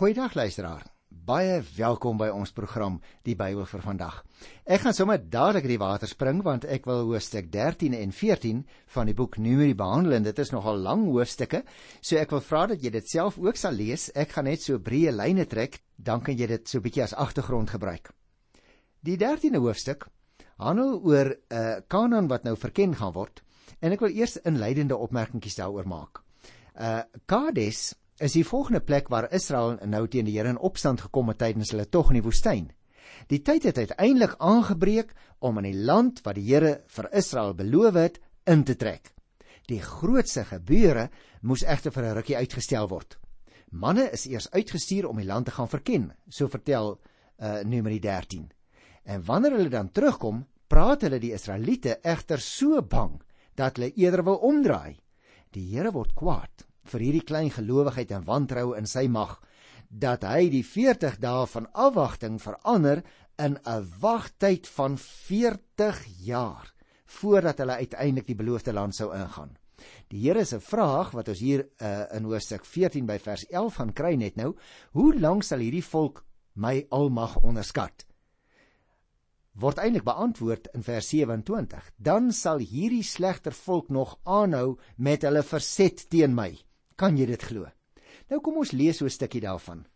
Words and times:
Goeiedag 0.00 0.32
luisteraar. 0.32 0.80
Baie 1.12 1.58
welkom 1.76 2.16
by 2.16 2.30
ons 2.32 2.54
program 2.56 2.94
Die 3.28 3.34
Bybel 3.36 3.66
vir 3.68 3.82
vandag. 3.84 4.22
Ek 4.64 4.80
gaan 4.80 4.94
sommer 4.96 5.18
dadelik 5.20 5.66
in 5.68 5.74
die 5.74 5.82
water 5.82 6.08
spring 6.08 6.38
want 6.46 6.64
ek 6.64 6.88
wil 6.88 7.02
hoofstuk 7.10 7.50
13 7.52 7.92
en 7.98 8.14
14 8.16 8.62
van 8.94 9.10
die 9.10 9.14
boek 9.18 9.36
Numeri 9.36 9.74
behandel 9.76 10.16
en 10.16 10.24
dit 10.24 10.40
is 10.40 10.54
nogal 10.54 10.80
lang 10.80 11.04
hoofstukke. 11.04 11.60
So 12.00 12.16
ek 12.16 12.32
wil 12.32 12.40
vra 12.40 12.62
dat 12.72 12.80
jy 12.80 12.94
dit 12.96 13.12
self 13.12 13.36
ook 13.36 13.60
sal 13.60 13.76
lees. 13.76 14.08
Ek 14.16 14.32
gaan 14.38 14.48
net 14.48 14.64
so 14.64 14.80
breë 14.80 15.12
lyne 15.12 15.44
trek, 15.44 15.82
dan 16.00 16.24
kan 16.24 16.40
jy 16.40 16.48
dit 16.48 16.64
so 16.64 16.80
'n 16.80 16.86
bietjie 16.88 17.04
as 17.04 17.12
agtergrond 17.12 17.68
gebruik. 17.68 18.08
Die 19.04 19.18
13de 19.20 19.60
hoofstuk 19.60 20.08
handel 20.56 20.96
oor 21.04 21.36
'n 21.36 21.36
uh, 21.52 21.76
Kanaan 21.88 22.32
wat 22.32 22.48
nou 22.48 22.56
verken 22.56 22.96
gaan 22.96 23.12
word 23.12 23.44
en 23.82 23.92
ek 23.92 24.00
wil 24.00 24.16
eers 24.16 24.40
inleidende 24.48 24.96
opmerkingies 24.96 25.60
daaroor 25.60 25.84
maak. 25.84 26.24
Uh 26.72 27.04
Kades 27.26 27.99
is 28.20 28.36
die 28.36 28.44
volgende 28.44 28.82
plek 28.84 29.08
waar 29.08 29.30
Israel 29.32 29.78
nou 29.88 30.04
teen 30.08 30.26
die 30.28 30.36
Here 30.36 30.52
in 30.52 30.60
opstand 30.60 31.00
gekom 31.00 31.32
het 31.32 31.40
tydens 31.40 31.72
hulle 31.72 31.88
tog 31.88 32.10
in 32.12 32.20
die 32.20 32.26
woestyn. 32.26 32.68
Die 33.32 33.40
tyd 33.42 33.64
het 33.64 33.78
uiteindelik 33.78 34.36
aangebreek 34.38 35.14
om 35.40 35.58
in 35.58 35.70
die 35.70 35.86
land 35.88 36.20
wat 36.26 36.36
die 36.36 36.44
Here 36.50 36.82
vir 36.92 37.08
Israel 37.16 37.56
beloof 37.56 37.96
het 37.96 38.20
in 38.44 38.64
te 38.64 38.76
trek. 38.76 39.14
Die 39.72 39.80
grootse 39.80 40.44
gebeure 40.44 41.08
moes 41.40 41.64
egter 41.64 41.92
vir 41.92 42.04
'n 42.04 42.14
rukkie 42.20 42.36
uitgestel 42.36 42.88
word. 42.88 43.18
Manne 43.70 44.10
is 44.12 44.26
eers 44.26 44.50
uitgestuur 44.50 45.08
om 45.08 45.16
die 45.16 45.26
land 45.26 45.46
te 45.46 45.52
gaan 45.52 45.68
verken, 45.68 46.12
so 46.28 46.48
vertel 46.48 47.00
uh 47.38 47.62
Numeri 47.64 48.00
13. 48.00 48.50
En 49.04 49.24
wanneer 49.24 49.52
hulle 49.52 49.68
dan 49.68 49.92
terugkom, 49.92 50.46
praat 50.68 51.02
hulle 51.02 51.18
die 51.18 51.32
Israeliete 51.32 52.00
egter 52.02 52.38
so 52.38 52.82
bang 52.82 53.22
dat 53.54 53.76
hulle 53.76 53.94
eerder 53.94 54.24
wil 54.24 54.36
omdraai. 54.36 54.98
Die 55.50 55.76
Here 55.76 55.92
word 55.92 56.14
kwaad 56.14 56.69
vir 56.88 57.04
hierdie 57.04 57.26
klein 57.26 57.50
gelowigheid 57.50 58.12
en 58.16 58.26
wantrou 58.26 58.74
in 58.78 58.86
sy 58.86 59.06
mag 59.08 59.38
dat 59.90 60.24
hy 60.24 60.48
die 60.52 60.64
40 60.64 61.18
dae 61.22 61.46
van 61.50 61.66
afwagting 61.74 62.38
verander 62.42 63.02
in 63.38 63.58
'n 63.66 63.86
wagtyd 64.00 64.68
van 64.68 64.98
40 64.98 66.04
jaar 66.24 66.74
voordat 67.20 67.58
hulle 67.58 67.80
uiteindelik 67.82 68.26
die 68.26 68.38
beloofde 68.38 68.72
land 68.72 68.94
sou 68.94 69.10
ingaan. 69.14 69.56
Die 70.08 70.20
Here 70.20 70.44
se 70.44 70.60
vraag 70.60 71.10
wat 71.10 71.28
ons 71.28 71.40
hier 71.40 71.66
uh, 71.82 72.04
in 72.14 72.24
Hoofstuk 72.24 72.64
14 72.64 73.06
by 73.06 73.18
vers 73.18 73.46
11 73.50 73.74
gaan 73.74 73.92
kry 73.92 74.14
net 74.14 74.36
nou, 74.36 74.54
hoe 74.92 75.18
lank 75.18 75.42
sal 75.42 75.58
hierdie 75.58 75.84
volk 75.84 76.24
my 76.54 76.86
almag 76.90 77.36
onderskat? 77.42 78.06
word 79.60 79.80
eintlik 79.82 80.06
beantwoord 80.06 80.70
in 80.76 80.84
vers 80.86 81.10
27. 81.12 81.92
Dan 81.96 82.30
sal 82.32 82.62
hierdie 82.62 83.04
slegter 83.04 83.52
volk 83.52 83.90
nog 83.90 84.16
aanhou 84.24 84.78
met 84.96 85.26
hulle 85.26 85.42
verset 85.46 86.06
teen 86.10 86.34
my. 86.34 86.52
Kan 87.00 87.16
jy 87.16 87.24
dit 87.30 87.44
glo? 87.48 87.64
Nou 88.28 88.42
kom 88.44 88.58
ons 88.60 88.74
lees 88.76 88.98
so 89.00 89.06
'n 89.06 89.16
stukkie 89.16 89.40
daarvan. 89.40 89.86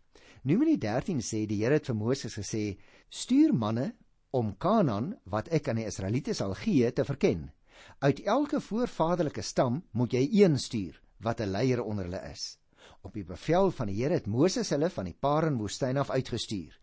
Numeri 0.43 0.77
13 0.77 1.21
sê 1.21 1.45
die 1.45 1.61
Here 1.61 1.75
het 1.77 1.85
vir 1.85 1.95
Moses 1.95 2.33
gesê: 2.33 2.77
"Stuur 3.09 3.53
manne 3.53 3.93
om 4.31 4.57
Kanaan 4.57 5.13
wat 5.25 5.47
ek 5.49 5.67
aan 5.67 5.75
die 5.75 5.85
Israeliete 5.85 6.33
sal 6.33 6.55
gee 6.55 6.91
te 6.91 7.05
verken. 7.05 7.51
Uit 7.99 8.19
elke 8.25 8.59
voorvaderlike 8.59 9.41
stam 9.41 9.83
moet 9.91 10.13
jy 10.13 10.29
een 10.31 10.57
stuur 10.57 10.99
wat 11.19 11.41
'n 11.41 11.51
leier 11.51 11.83
onder 11.83 12.05
hulle 12.05 12.31
is." 12.31 12.57
Op 13.03 13.13
die 13.13 13.23
bevel 13.23 13.71
van 13.71 13.87
die 13.87 14.01
Here 14.01 14.13
het 14.13 14.27
Moses 14.27 14.69
hulle 14.69 14.89
van 14.89 15.05
die 15.05 15.17
Paran-woestyn 15.19 15.97
af 15.97 16.09
uitgestuur. 16.09 16.79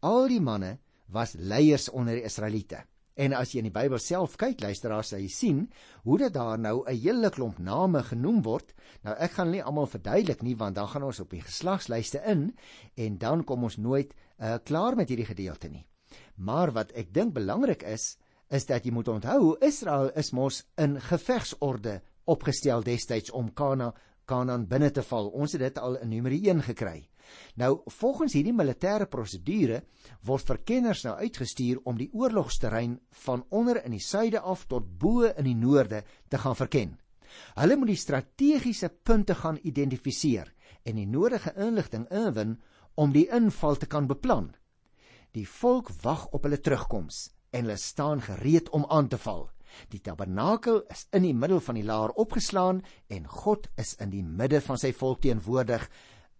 Al 0.00 0.28
die 0.28 0.40
manne 0.40 0.78
was 1.08 1.34
leiers 1.34 1.88
onder 1.88 2.14
die 2.14 2.24
Israeliete. 2.24 2.84
En 3.18 3.34
as 3.34 3.50
jy 3.50 3.62
in 3.62 3.66
die 3.66 3.74
Bybel 3.74 3.98
self 3.98 4.36
kyk, 4.38 4.60
luisteraars, 4.62 5.10
sal 5.10 5.22
jy 5.24 5.30
sien 5.32 5.64
hoe 6.06 6.18
dit 6.22 6.32
daar 6.32 6.58
nou 6.58 6.84
'n 6.86 6.94
hele 6.94 7.30
klomp 7.30 7.58
name 7.58 8.02
genoem 8.02 8.42
word. 8.42 8.74
Nou 9.02 9.14
ek 9.18 9.32
gaan 9.32 9.50
nie 9.50 9.62
almal 9.62 9.86
verduidelik 9.86 10.42
nie 10.42 10.56
want 10.56 10.74
dan 10.74 10.88
gaan 10.88 11.02
ons 11.02 11.20
op 11.20 11.30
die 11.30 11.42
geslagslyste 11.42 12.22
in 12.26 12.54
en 12.96 13.18
dan 13.18 13.44
kom 13.44 13.64
ons 13.64 13.76
nooit 13.76 14.14
uh, 14.38 14.58
klaar 14.64 14.96
met 14.96 15.08
hierdie 15.08 15.26
gedeelte 15.26 15.68
nie. 15.68 15.86
Maar 16.36 16.72
wat 16.72 16.92
ek 16.92 17.12
dink 17.12 17.34
belangrik 17.34 17.82
is, 17.82 18.18
is 18.50 18.66
dat 18.66 18.84
jy 18.84 18.92
moet 18.92 19.08
onthou 19.08 19.56
Israel 19.60 20.10
is 20.14 20.30
mos 20.32 20.64
in 20.76 21.00
gevegsorde 21.00 22.00
opgestel 22.24 22.82
destyds 22.82 23.30
om 23.30 23.52
Kana 23.52 23.94
Kanaan 24.24 24.66
binne 24.68 24.90
te 24.90 25.02
val. 25.02 25.28
Ons 25.28 25.52
het 25.52 25.60
dit 25.60 25.78
al 25.78 25.96
in 25.96 26.08
Numeri 26.08 26.48
1 26.48 26.62
gekry. 26.62 27.07
Nou 27.56 27.80
volgens 28.00 28.36
hierdie 28.36 28.54
militêre 28.54 29.08
prosedure 29.10 29.82
word 30.26 30.46
verkenners 30.46 31.04
nou 31.06 31.16
uitgestuur 31.18 31.80
om 31.84 31.98
die 31.98 32.10
oorlogsterrein 32.12 32.98
van 33.24 33.44
onder 33.48 33.82
in 33.84 33.96
die 33.96 34.04
suide 34.04 34.40
af 34.40 34.66
tot 34.66 34.86
bo 34.98 35.26
in 35.28 35.44
die 35.44 35.58
noorde 35.58 36.04
te 36.28 36.38
gaan 36.38 36.56
verken. 36.56 36.96
Hulle 37.58 37.76
moet 37.76 37.92
die 37.92 38.00
strategiese 38.00 38.88
punte 38.88 39.34
gaan 39.34 39.58
identifiseer 39.62 40.52
en 40.84 40.96
die 40.96 41.06
nodige 41.06 41.52
inligting 41.56 42.06
inwin 42.10 42.56
om 42.94 43.12
die 43.12 43.28
inval 43.34 43.76
te 43.76 43.86
kan 43.86 44.08
beplan. 44.08 44.54
Die 45.36 45.46
volk 45.46 45.90
wag 46.02 46.26
op 46.32 46.46
hulle 46.48 46.60
terugkoms 46.60 47.28
en 47.52 47.66
hulle 47.66 47.76
staan 47.78 48.22
gereed 48.24 48.70
om 48.76 48.86
aan 48.88 49.08
te 49.08 49.18
val. 49.20 49.48
Die 49.92 50.00
tabernakel 50.00 50.80
is 50.92 51.04
in 51.12 51.26
die 51.26 51.34
middel 51.36 51.60
van 51.60 51.76
die 51.76 51.84
laar 51.84 52.14
opgeslaan 52.16 52.80
en 53.12 53.28
God 53.28 53.68
is 53.76 53.94
in 54.00 54.10
die 54.14 54.24
midde 54.24 54.60
van 54.64 54.80
sy 54.80 54.94
volk 54.96 55.20
teenwoordig 55.26 55.84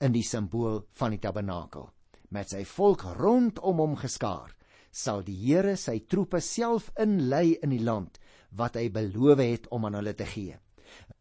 in 0.00 0.14
die 0.14 0.24
simbool 0.26 0.82
van 0.98 1.14
die 1.14 1.20
tabernakel. 1.22 1.88
Met 2.30 2.52
sy 2.52 2.64
volk 2.68 3.04
rondom 3.18 3.80
hom 3.82 3.96
geskaar, 3.96 4.54
sal 4.90 5.22
die 5.24 5.36
Here 5.36 5.76
sy 5.76 5.98
troepe 6.08 6.40
self 6.44 6.90
inlei 7.00 7.58
in 7.62 7.72
die 7.74 7.84
land 7.84 8.18
wat 8.56 8.76
hy 8.76 8.88
beloof 8.92 9.42
het 9.42 9.68
om 9.74 9.86
aan 9.86 9.98
hulle 10.00 10.14
te 10.16 10.26
gee. 10.28 10.56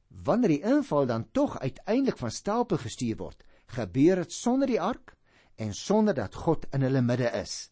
Wanneer 0.09 0.55
die 0.55 0.63
inval 0.65 1.07
dan 1.07 1.27
tog 1.31 1.57
uiteindelik 1.59 2.17
van 2.17 2.31
stapel 2.31 2.79
gestuur 2.81 3.17
word, 3.19 3.43
gebeur 3.67 4.23
dit 4.23 4.33
sonder 4.33 4.67
die 4.71 4.81
ark 4.81 5.15
en 5.57 5.73
sonder 5.73 6.15
dat 6.15 6.35
God 6.35 6.65
in 6.73 6.85
hulle 6.87 7.03
midde 7.03 7.29
is 7.35 7.67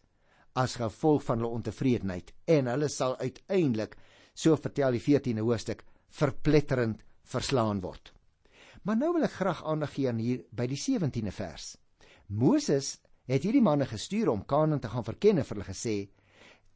as 0.56 0.78
gevolg 0.80 1.24
van 1.26 1.42
hulle 1.42 1.58
ontevredenheid 1.58 2.32
en 2.56 2.70
hulle 2.72 2.88
sal 2.88 3.16
uiteindelik 3.20 3.96
so 4.32 4.56
vertel 4.56 4.96
die 4.96 5.04
14de 5.04 5.44
hoofstuk 5.44 5.84
verpletterend 6.16 7.02
verslaan 7.28 7.82
word. 7.84 8.15
Maar 8.86 8.96
nou 9.00 9.16
wil 9.16 9.26
ek 9.26 9.40
graag 9.40 9.64
aandag 9.66 9.96
gee 9.96 10.06
aan 10.06 10.20
hier 10.22 10.44
by 10.54 10.68
die 10.70 10.78
17de 10.78 11.32
vers. 11.34 11.72
Moses 12.30 12.92
het 13.26 13.42
hierdie 13.42 13.62
manne 13.64 13.88
gestuur 13.90 14.30
om 14.30 14.44
Kanaan 14.46 14.78
te 14.78 14.90
gaan 14.92 15.06
verken 15.06 15.40
en 15.42 15.46
vir 15.48 15.56
hulle 15.56 15.66
gesê: 15.66 15.94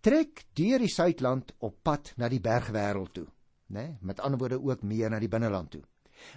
"Trek 0.02 0.42
deur 0.58 0.82
die 0.82 0.90
suidland 0.90 1.52
op 1.58 1.76
pad 1.86 2.12
na 2.16 2.28
die 2.28 2.40
bergwêreld 2.42 3.14
toe." 3.14 3.28
Né? 3.70 3.78
Nee, 3.78 3.96
met 4.00 4.20
ander 4.20 4.38
woorde 4.38 4.58
ook 4.58 4.82
meer 4.82 5.10
na 5.10 5.20
die 5.22 5.28
binneland 5.28 5.70
toe. 5.70 5.82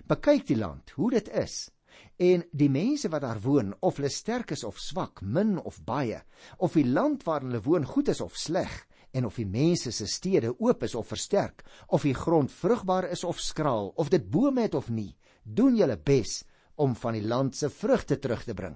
Bekyk 0.06 0.46
die 0.48 0.58
land, 0.58 0.94
hoe 0.96 1.10
dit 1.10 1.30
is 1.30 1.72
en 2.18 2.44
die 2.52 2.70
mense 2.70 3.10
wat 3.10 3.22
daar 3.22 3.42
woon, 3.42 3.74
of 3.82 3.98
hulle 3.98 4.10
sterk 4.10 4.52
is 4.52 4.64
of 4.64 4.78
swak, 4.78 5.22
min 5.22 5.58
of 5.58 5.82
baie, 5.86 6.22
of 6.58 6.74
die 6.74 6.86
land 6.86 7.24
waar 7.24 7.42
hulle 7.42 7.62
woon 7.62 7.86
goed 7.86 8.10
is 8.10 8.22
of 8.22 8.38
sleg, 8.38 8.88
en 9.14 9.26
of 9.26 9.36
die 9.36 9.46
mense 9.46 9.92
se 9.92 10.08
stede 10.10 10.54
oop 10.60 10.84
is 10.84 10.96
of 10.96 11.08
versterk, 11.08 11.64
of 11.88 12.02
die 12.02 12.16
grond 12.18 12.52
vrugbaar 12.52 13.10
is 13.12 13.24
of 13.24 13.40
skraal, 13.40 13.92
of 13.96 14.10
dit 14.10 14.30
bome 14.30 14.62
het 14.62 14.74
of 14.76 14.90
nie, 14.90 15.16
doen 15.44 15.76
julle 15.78 15.98
bes 15.98 16.42
om 16.76 16.96
van 16.96 17.14
die 17.14 17.28
land 17.28 17.56
se 17.56 17.70
vrugte 17.70 18.20
terug 18.20 18.44
te 18.44 18.54
bring. 18.54 18.76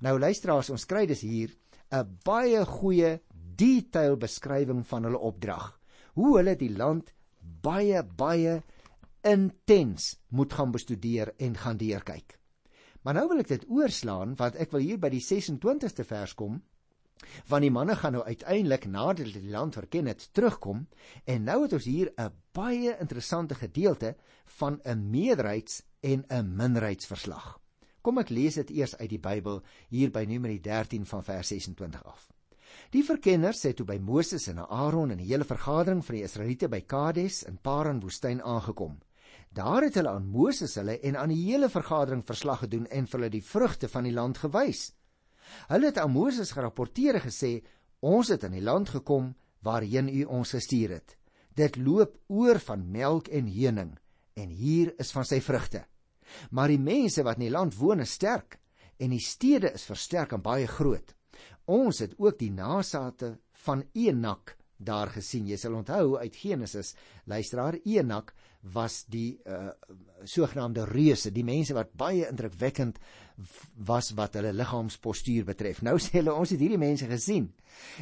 Nou 0.00 0.18
luisteraars, 0.18 0.70
ons 0.70 0.86
kry 0.86 1.06
dus 1.06 1.20
hier 1.20 1.50
'n 1.92 2.18
baie 2.24 2.64
goeie 2.64 3.20
detail 3.56 4.16
beskrywing 4.16 4.84
van 4.86 5.04
hulle 5.04 5.18
opdrag. 5.18 5.78
Hoe 6.14 6.36
hulle 6.38 6.56
die 6.56 6.72
land 6.76 7.12
baie 7.40 8.02
baie 8.02 8.62
intens 9.22 10.16
moet 10.28 10.52
gaan 10.52 10.72
bestudeer 10.72 11.34
en 11.38 11.56
gaan 11.56 11.76
deurkyk. 11.76 12.38
Maar 13.02 13.14
nou 13.14 13.28
wil 13.28 13.38
ek 13.38 13.48
dit 13.48 13.66
oorslaan 13.68 14.34
want 14.36 14.56
ek 14.56 14.72
wil 14.72 14.80
hier 14.80 14.98
by 14.98 15.08
die 15.08 15.22
26ste 15.22 16.04
vers 16.04 16.34
kom. 16.34 16.62
Want 17.48 17.62
die 17.62 17.70
manne 17.70 17.96
gaan 17.96 18.12
nou 18.12 18.24
uiteindelik 18.24 18.86
nadat 18.86 19.32
die 19.32 19.50
land 19.50 19.74
verken 19.74 20.06
het, 20.06 20.28
terugkom 20.32 20.86
en 21.24 21.44
nou 21.44 21.62
het 21.62 21.72
ons 21.72 21.84
hier 21.84 22.12
'n 22.16 22.32
baie 22.52 22.96
interessante 23.00 23.54
gedeelte 23.54 24.16
van 24.44 24.80
'n 24.84 25.10
meerderheids 25.10 25.82
en 26.00 26.24
'n 26.28 26.56
minderheidsverslag. 26.56 27.60
Kom 28.00 28.18
ek 28.18 28.28
lees 28.28 28.54
dit 28.54 28.70
eers 28.70 28.96
uit 28.96 29.10
die 29.10 29.18
Bybel 29.18 29.62
hier 29.88 30.10
by 30.10 30.24
Numeri 30.24 30.60
13 30.60 31.06
van 31.06 31.24
vers 31.24 31.48
26 31.48 32.04
af. 32.04 32.28
Die 32.90 33.04
verkenners 33.04 33.62
het 33.62 33.76
toe 33.76 33.86
by 33.86 33.96
Moses 33.98 34.46
en 34.46 34.58
Aaron 34.58 35.10
en 35.10 35.18
die 35.18 35.26
hele 35.26 35.44
vergadering 35.44 36.04
van 36.04 36.14
die 36.14 36.22
Israeliete 36.22 36.68
by 36.68 36.80
Kades 36.80 37.42
in 37.42 37.58
Paran 37.58 38.00
woestyn 38.00 38.42
aangekom. 38.42 38.98
Daar 39.50 39.82
het 39.82 39.94
hulle 39.94 40.12
aan 40.12 40.28
Moses 40.28 40.74
hulle 40.74 40.98
en 41.00 41.16
aan 41.16 41.32
die 41.32 41.42
hele 41.48 41.68
vergadering 41.72 42.22
verslag 42.26 42.58
gedoen 42.58 42.86
en 42.86 43.06
vir 43.06 43.18
hulle 43.18 43.32
die 43.32 43.44
vrugte 43.44 43.88
van 43.88 44.04
die 44.04 44.12
land 44.12 44.38
gewys. 44.38 44.90
Hulle 45.68 45.90
het 45.90 45.98
aan 45.98 46.12
Moses 46.12 46.52
gerapporteer 46.52 47.20
gesê: 47.20 47.64
"Ons 48.00 48.28
het 48.28 48.44
in 48.44 48.52
die 48.52 48.64
land 48.64 48.88
gekom 48.88 49.34
waarheen 49.62 50.08
u 50.08 50.24
ons 50.24 50.50
gestuur 50.50 50.90
het. 50.90 51.16
Dit 51.54 51.76
loop 51.76 52.18
oor 52.26 52.58
van 52.58 52.90
melk 52.90 53.28
en 53.28 53.48
honing 53.48 53.98
en 54.34 54.48
hier 54.48 54.94
is 54.98 55.12
van 55.12 55.24
sy 55.24 55.40
vrugte." 55.40 55.86
Maar 56.50 56.68
die 56.68 56.82
mense 56.82 57.22
wat 57.22 57.38
in 57.38 57.46
die 57.46 57.54
land 57.54 57.76
woon 57.78 58.00
is 58.00 58.12
sterk 58.18 58.58
en 58.98 59.10
die 59.10 59.22
stede 59.22 59.72
is 59.72 59.86
versterk 59.86 60.32
en 60.32 60.42
baie 60.42 60.66
groot. 60.66 61.14
Ons 61.66 61.98
het 61.98 62.14
ook 62.18 62.38
die 62.38 62.50
nasate 62.50 63.38
van 63.66 63.84
Enak 63.94 64.56
daar 64.76 65.08
gesien. 65.08 65.46
Jy 65.48 65.56
sal 65.60 65.76
onthou 65.78 66.16
uit 66.20 66.36
Genesis, 66.36 66.94
luisteraar, 67.24 67.78
Enak 67.84 68.32
was 68.74 69.04
die 69.10 69.38
uh, 69.46 69.70
sogenaamde 70.24 70.84
reuse, 70.90 71.32
die 71.32 71.44
mense 71.46 71.74
wat 71.76 71.94
baie 71.96 72.26
indrukwekkend 72.28 73.00
was 73.86 74.10
wat 74.16 74.34
hulle 74.38 74.52
liggaamspostuur 74.56 75.44
betref. 75.44 75.82
Nou 75.84 75.98
sê 76.00 76.20
hulle 76.20 76.34
ons 76.34 76.50
het 76.50 76.60
hierdie 76.60 76.80
mense 76.80 77.08
gesien. 77.10 77.50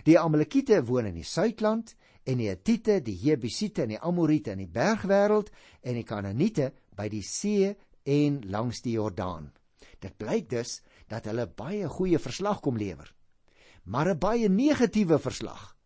Die 0.06 0.18
Amalekiete 0.18 0.80
woon 0.86 1.10
in 1.10 1.18
die 1.18 1.26
Suidland 1.26 1.94
en 2.24 2.38
die 2.40 2.48
Hittite, 2.48 3.00
die 3.04 3.16
Jebusiete 3.18 3.84
en 3.84 3.94
die 3.96 4.00
Amoriete 4.00 4.54
in 4.54 4.62
die 4.62 4.70
bergwêreld 4.70 5.50
en 5.82 5.98
die 5.98 6.06
Kanaaniete 6.06 6.70
by 6.96 7.08
die 7.12 7.24
see 7.26 7.74
en 8.04 8.40
langs 8.52 8.82
die 8.84 8.94
Jordaan. 8.96 9.50
Dit 10.00 10.16
blyk 10.20 10.48
dus 10.50 10.78
dat 11.10 11.26
hulle 11.28 11.46
baie 11.48 11.88
goeie 11.88 12.20
verslag 12.20 12.60
kom 12.64 12.78
lewer. 12.80 13.10
Maar 13.84 14.14
'n 14.14 14.18
baie 14.18 14.48
negatiewe 14.48 15.18
verslag. 15.18 15.76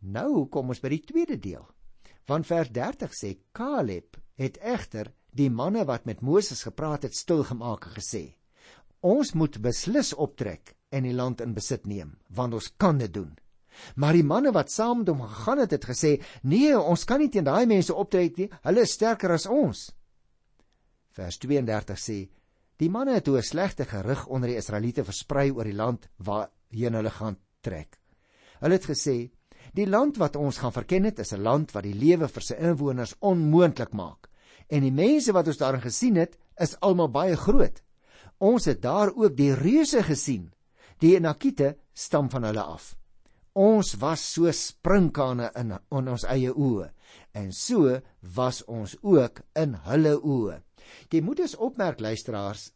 Nou 0.00 0.48
kom 0.48 0.68
ons 0.68 0.80
by 0.80 0.88
die 0.88 1.04
tweede 1.06 1.38
deel. 1.38 1.66
Van 2.26 2.44
vers 2.44 2.70
30 2.70 3.12
sê 3.14 3.38
Caleb 3.52 4.16
het 4.34 4.58
egter 4.58 5.12
die 5.32 5.50
manne 5.50 5.84
wat 5.88 6.04
met 6.04 6.20
Moses 6.20 6.62
gepraat 6.66 7.06
het 7.08 7.16
stil 7.16 7.44
gemaak 7.48 7.86
en 7.88 7.96
gesê: 7.96 8.22
Ons 9.00 9.32
moet 9.34 9.58
beslis 9.58 10.12
optrek 10.14 10.76
en 10.92 11.06
die 11.08 11.14
land 11.16 11.40
in 11.40 11.54
besit 11.54 11.86
neem, 11.86 12.18
want 12.28 12.54
ons 12.54 12.68
kan 12.76 12.98
dit 12.98 13.12
doen. 13.12 13.32
Maar 13.96 14.12
die 14.12 14.26
manne 14.26 14.52
wat 14.52 14.70
saam 14.70 15.00
met 15.00 15.08
hom 15.08 15.22
gegaan 15.24 15.64
het, 15.64 15.70
het 15.72 15.84
gesê: 15.88 16.20
"Nee, 16.42 16.78
ons 16.78 17.04
kan 17.04 17.20
nie 17.20 17.30
teen 17.30 17.44
daai 17.44 17.66
mense 17.66 17.94
optrek 17.94 18.36
nie. 18.36 18.50
Hulle 18.62 18.80
is 18.80 18.92
sterker 18.92 19.32
as 19.32 19.46
ons." 19.46 19.90
Vers 21.16 21.38
32 21.38 21.98
sê: 21.98 22.28
"Die 22.76 22.90
manne 22.90 23.14
het 23.14 23.28
'n 23.28 23.42
slegte 23.42 23.84
gerug 23.84 24.26
onder 24.26 24.48
die 24.48 24.56
Israeliete 24.56 25.04
versprei 25.04 25.50
oor 25.50 25.64
die 25.64 25.76
land 25.76 26.08
waarheen 26.18 26.94
hulle 26.94 27.10
gaan 27.10 27.36
trek. 27.62 27.98
Hulle 28.60 28.74
het 28.74 28.86
gesê: 28.86 29.30
Die 29.72 29.86
land 29.86 30.18
wat 30.18 30.36
ons 30.36 30.58
gaan 30.58 30.72
verken 30.72 31.04
het, 31.04 31.18
is 31.18 31.32
'n 31.32 31.42
land 31.42 31.72
wat 31.72 31.84
die 31.84 31.94
lewe 31.94 32.28
vir 32.28 32.42
sy 32.42 32.54
inwoners 32.54 33.14
onmoontlik 33.20 33.92
maak. 33.92 34.28
En 34.72 34.84
die 34.86 34.94
mense 34.94 35.34
wat 35.36 35.50
ons 35.52 35.60
daar 35.60 35.78
gesien 35.82 36.16
het, 36.16 36.38
is 36.56 36.78
almal 36.80 37.10
baie 37.12 37.36
groot. 37.36 37.82
Ons 38.40 38.66
het 38.70 38.80
daar 38.82 39.12
ook 39.12 39.36
die 39.36 39.52
reuse 39.54 40.02
gesien. 40.06 40.48
Die 41.02 41.14
Enakite 41.16 41.76
stam 41.92 42.30
van 42.32 42.48
hulle 42.48 42.62
af. 42.62 42.94
Ons 43.52 43.94
was 44.00 44.22
so 44.32 44.48
sprinkane 44.56 45.50
in, 45.60 45.74
in 45.76 46.08
ons 46.08 46.24
eie 46.24 46.52
oë 46.52 46.88
en 47.36 47.50
so 47.52 47.98
was 48.36 48.62
ons 48.64 48.94
ook 49.04 49.42
in 49.60 49.74
hulle 49.84 50.14
oë. 50.16 50.56
Jy 51.12 51.20
moet 51.20 51.42
eens 51.42 51.58
opmerk 51.60 52.00
luisteraars, 52.00 52.70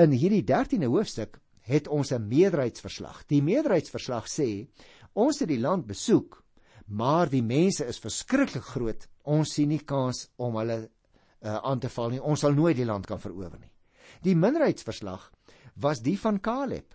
in 0.00 0.14
hierdie 0.16 0.44
13de 0.48 0.88
hoofstuk 0.88 1.36
het 1.68 1.88
ons 1.88 2.12
'n 2.12 2.28
meerderheidsverslag. 2.28 3.26
Die 3.28 3.42
meerderheidsverslag 3.42 4.26
sê 4.28 4.66
Ons 5.12 5.42
het 5.42 5.50
die 5.50 5.60
land 5.60 5.84
besoek, 5.86 6.38
maar 6.86 7.28
die 7.28 7.42
mense 7.44 7.84
is 7.84 8.00
verskriklik 8.00 8.64
groot. 8.64 9.08
Ons 9.28 9.52
sien 9.58 9.68
nie 9.68 9.82
kans 9.84 10.30
om 10.40 10.56
hulle 10.56 10.88
uh, 11.42 11.56
aan 11.62 11.80
te 11.80 11.90
val 11.92 12.10
nie. 12.10 12.20
Ons 12.20 12.44
sal 12.44 12.54
nooit 12.56 12.76
die 12.76 12.88
land 12.88 13.06
kan 13.06 13.20
verower 13.20 13.58
nie. 13.58 13.70
Die 14.22 14.36
minderheidsverslag 14.38 15.30
was 15.82 16.02
die 16.02 16.18
van 16.20 16.40
Caleb. 16.40 16.94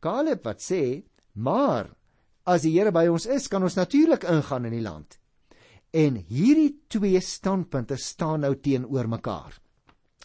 Caleb 0.00 0.44
wat 0.44 0.60
sê: 0.60 1.02
"Maar 1.34 1.90
as 2.44 2.62
die 2.62 2.74
Here 2.78 2.92
by 2.92 3.06
ons 3.08 3.26
is, 3.26 3.48
kan 3.48 3.62
ons 3.62 3.76
natuurlik 3.76 4.24
ingaan 4.24 4.64
in 4.64 4.72
die 4.72 4.84
land." 4.84 5.18
En 5.92 6.16
hierdie 6.16 6.82
twee 6.88 7.20
standpunte 7.20 7.96
staan 7.96 8.40
nou 8.40 8.54
teenoor 8.56 9.08
mekaar. 9.08 9.60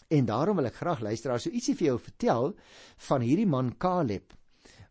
En 0.08 0.26
daarom 0.26 0.56
wil 0.56 0.68
ek 0.68 0.74
graag 0.82 1.00
luister 1.00 1.32
as 1.32 1.46
so 1.46 1.50
ietsie 1.50 1.74
vir 1.74 1.86
jou 1.86 1.98
vertel 1.98 2.54
van 3.08 3.20
hierdie 3.20 3.48
man 3.48 3.72
Caleb 3.78 4.34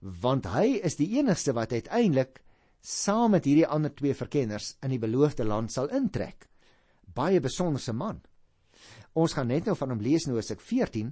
want 0.01 0.47
hy 0.49 0.79
is 0.81 0.97
die 0.97 1.19
enigste 1.19 1.53
wat 1.53 1.73
uiteindelik 1.73 2.41
saam 2.81 3.35
met 3.35 3.45
hierdie 3.45 3.67
ander 3.69 3.93
twee 3.93 4.15
verkenners 4.17 4.75
in 4.81 4.95
die 4.95 5.01
beloofde 5.01 5.45
land 5.45 5.71
sal 5.71 5.91
intrek. 5.93 6.47
Baie 7.05 7.39
besonderse 7.39 7.93
man. 7.93 8.21
Ons 9.13 9.33
gaan 9.35 9.49
net 9.51 9.65
nou 9.67 9.75
van 9.75 9.91
hom 9.91 10.03
lees 10.03 10.27
in 10.27 10.35
Hosea 10.35 10.55
14 10.59 11.09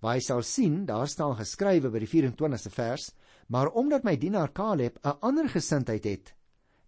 waar 0.00 0.16
hy 0.16 0.22
sal 0.24 0.42
sien 0.46 0.84
daar 0.88 1.08
staan 1.08 1.36
geskrywe 1.36 1.90
by 1.92 2.00
die 2.04 2.10
24ste 2.10 2.72
vers 2.72 3.10
maar 3.52 3.72
omdat 3.76 4.04
my 4.04 4.16
dienaar 4.16 4.52
Caleb 4.52 4.98
'n 5.04 5.18
ander 5.20 5.48
gesindheid 5.48 6.04
het 6.04 6.34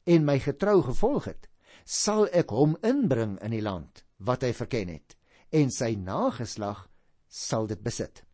en 0.07 0.25
my 0.25 0.39
getrou 0.39 0.83
gevolg 0.83 1.25
het 1.25 1.49
sal 1.85 2.29
ek 2.33 2.51
hom 2.51 2.77
inbring 2.83 3.39
in 3.43 3.51
die 3.51 3.63
land 3.63 4.05
wat 4.19 4.43
hy 4.43 4.53
verken 4.53 4.89
het 4.89 5.17
en 5.53 5.71
sy 5.71 5.95
nageslag 5.95 6.89
sal 7.29 7.67
dit 7.67 7.83
besit. 7.83 8.25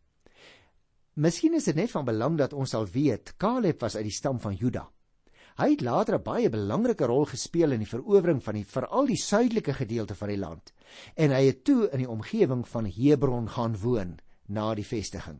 Miskien 1.15 1.53
is 1.53 1.65
dit 1.65 1.75
net 1.75 1.91
van 1.91 2.05
belang 2.05 2.37
dat 2.37 2.53
ons 2.53 2.69
sal 2.69 2.85
weet 2.85 3.33
Caleb 3.37 3.81
was 3.81 3.95
uit 3.95 4.07
die 4.07 4.15
stam 4.15 4.39
van 4.39 4.55
Juda. 4.55 4.87
Hy 5.59 5.69
het 5.73 5.81
later 5.81 6.15
'n 6.15 6.23
baie 6.23 6.49
belangrike 6.49 7.05
rol 7.05 7.25
gespeel 7.25 7.71
in 7.71 7.83
die 7.83 7.89
verowering 7.89 8.43
van 8.43 8.55
die 8.55 8.65
veral 8.65 9.05
die 9.05 9.19
suidelike 9.19 9.73
gedeelte 9.73 10.15
van 10.15 10.29
die 10.29 10.37
land 10.37 10.73
en 11.15 11.31
hy 11.31 11.45
het 11.45 11.63
toe 11.63 11.89
in 11.91 11.99
die 11.99 12.09
omgewing 12.09 12.67
van 12.67 12.85
Hebron 12.85 13.49
gaan 13.49 13.77
woon 13.77 14.19
na 14.47 14.75
die 14.75 14.85
vestiging. 14.85 15.39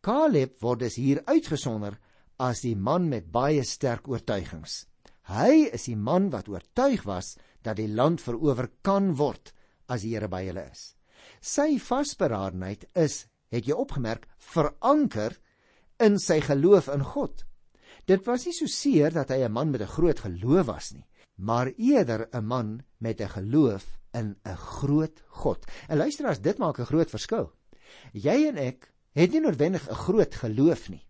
Caleb 0.00 0.60
word 0.60 0.80
dus 0.80 0.96
hier 0.96 1.22
uitgesonder 1.26 1.98
as 2.38 2.60
die 2.60 2.76
man 2.76 3.08
met 3.08 3.30
baie 3.32 3.64
sterk 3.64 4.08
oortuigings. 4.08 4.86
Hy 5.28 5.68
is 5.72 5.84
die 5.84 5.96
man 5.96 6.30
wat 6.30 6.48
oortuig 6.48 7.04
was 7.04 7.36
dat 7.62 7.76
die 7.76 7.88
land 7.88 8.20
verower 8.20 8.70
kan 8.82 9.14
word 9.16 9.52
as 9.88 10.02
die 10.02 10.14
Here 10.14 10.28
by 10.28 10.46
hulle 10.46 10.64
is. 10.70 10.94
Sy 11.40 11.78
vasberadenheid 11.78 12.86
is 12.96 13.26
het 13.50 13.66
jy 13.66 13.76
opgemerk, 13.76 14.26
veranker 14.38 15.36
in 16.00 16.18
sy 16.18 16.40
geloof 16.40 16.88
in 16.88 17.04
God. 17.04 17.44
Dit 18.06 18.24
was 18.26 18.46
nie 18.46 18.54
so 18.56 18.66
seer 18.66 19.12
dat 19.12 19.30
hy 19.30 19.44
'n 19.44 19.52
man 19.52 19.70
met 19.70 19.82
'n 19.82 19.94
groot 19.96 20.18
geloof 20.18 20.66
was 20.66 20.92
nie, 20.92 21.06
maar 21.36 21.72
eerder 21.76 22.28
'n 22.32 22.44
man 22.44 22.82
met 22.98 23.20
'n 23.20 23.28
geloof 23.28 23.98
in 24.12 24.36
'n 24.44 24.56
groot 24.56 25.22
God. 25.28 25.64
En 25.88 25.96
luister 25.96 26.26
as 26.26 26.40
dit 26.40 26.58
maak 26.58 26.78
'n 26.78 26.84
groot 26.84 27.10
verskil. 27.10 27.52
Jy 28.12 28.46
en 28.48 28.56
ek 28.56 28.92
het 29.12 29.32
nie 29.32 29.40
noodwendig 29.40 29.88
'n 29.88 29.94
groot 29.94 30.34
geloof 30.34 30.88
nie, 30.88 31.06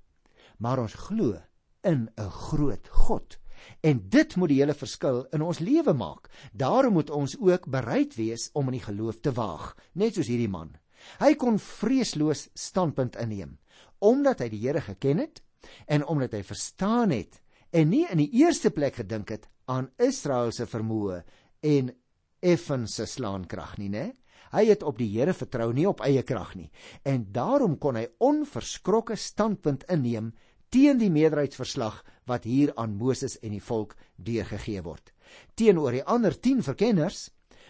maar 0.58 0.78
ons 0.78 0.94
glo 0.94 1.40
in 1.82 2.10
'n 2.16 2.30
groot 2.30 2.88
God. 2.88 3.38
En 3.80 4.08
dit 4.08 4.36
moet 4.36 4.48
die 4.48 4.60
hele 4.60 4.74
verskil 4.74 5.26
in 5.32 5.42
ons 5.42 5.58
lewe 5.58 5.92
maak. 5.92 6.30
Daarom 6.52 6.92
moet 6.92 7.10
ons 7.10 7.36
ook 7.38 7.68
bereid 7.68 8.14
wees 8.14 8.50
om 8.52 8.66
in 8.66 8.72
die 8.72 8.86
geloof 8.86 9.20
te 9.20 9.32
waag, 9.32 9.76
net 9.92 10.14
soos 10.14 10.26
hierdie 10.26 10.48
man. 10.48 10.76
Hy 11.18 11.34
kon 11.34 11.58
vreesloos 11.58 12.48
standpunt 12.54 13.16
inneem 13.16 13.58
omdat 14.00 14.40
hy 14.40 14.48
die 14.48 14.62
Here 14.62 14.80
geken 14.80 15.18
het 15.18 15.42
en 15.86 16.04
omdat 16.06 16.34
hy 16.36 16.42
verstaan 16.46 17.14
het 17.14 17.40
en 17.70 17.90
nie 17.92 18.06
in 18.10 18.18
die 18.22 18.30
eerste 18.42 18.70
plek 18.74 19.00
gedink 19.02 19.30
het 19.30 19.48
aan 19.70 19.90
Israel 20.02 20.50
se 20.52 20.66
vermoë 20.66 21.20
en 21.66 21.92
effens 22.40 22.96
se 22.98 23.06
slaankrag 23.06 23.76
nie, 23.78 23.90
né? 23.92 24.10
Hy 24.50 24.64
het 24.66 24.82
op 24.82 24.98
die 24.98 25.06
Here 25.12 25.34
vertrou, 25.36 25.68
nie 25.72 25.86
op 25.86 26.00
eie 26.02 26.24
krag 26.26 26.56
nie. 26.58 26.70
En 27.06 27.28
daarom 27.30 27.76
kon 27.78 27.94
hy 27.94 28.08
onverskrokke 28.18 29.14
standpunt 29.14 29.84
inneem 29.92 30.32
teen 30.74 30.98
die 30.98 31.10
meerderheidsverslag 31.10 32.00
wat 32.26 32.46
hier 32.46 32.72
aan 32.78 32.96
Moses 32.98 33.36
en 33.42 33.54
die 33.54 33.62
volk 33.62 33.94
deurgegee 34.16 34.82
word. 34.82 35.12
Teenoor 35.54 35.94
die 35.94 36.02
ander 36.02 36.34
10 36.34 36.64
verkenners 36.66 37.28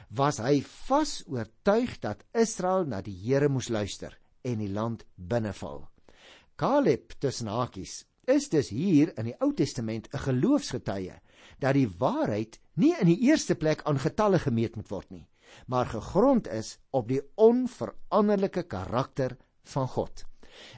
was 0.09 0.40
hy 0.40 0.61
vas 0.88 1.20
oortuig 1.28 1.99
dat 2.00 2.25
Israel 2.32 2.88
na 2.88 3.02
die 3.04 3.16
Here 3.26 3.49
moes 3.49 3.68
luister 3.68 4.16
en 4.42 4.61
die 4.64 4.73
land 4.73 5.04
binneval. 5.16 5.89
Caleb 6.61 7.14
tussen 7.19 7.49
hakies 7.49 8.02
is 8.29 8.50
dus 8.52 8.69
hier 8.69 9.14
in 9.17 9.31
die 9.31 9.37
Ou 9.40 9.55
Testament 9.57 10.11
'n 10.12 10.21
geloofsgetuie 10.26 11.14
dat 11.59 11.75
die 11.75 11.88
waarheid 11.88 12.59
nie 12.76 12.93
in 13.00 13.09
die 13.09 13.23
eerste 13.31 13.55
plek 13.55 13.81
aan 13.88 13.99
getalle 13.99 14.38
gemeet 14.38 14.76
moet 14.76 14.90
word 14.93 15.11
nie, 15.11 15.26
maar 15.67 15.87
gegrond 15.87 16.52
is 16.52 16.76
op 16.90 17.09
die 17.09 17.23
onveranderlike 17.35 18.67
karakter 18.69 19.38
van 19.73 19.88
God. 19.88 20.25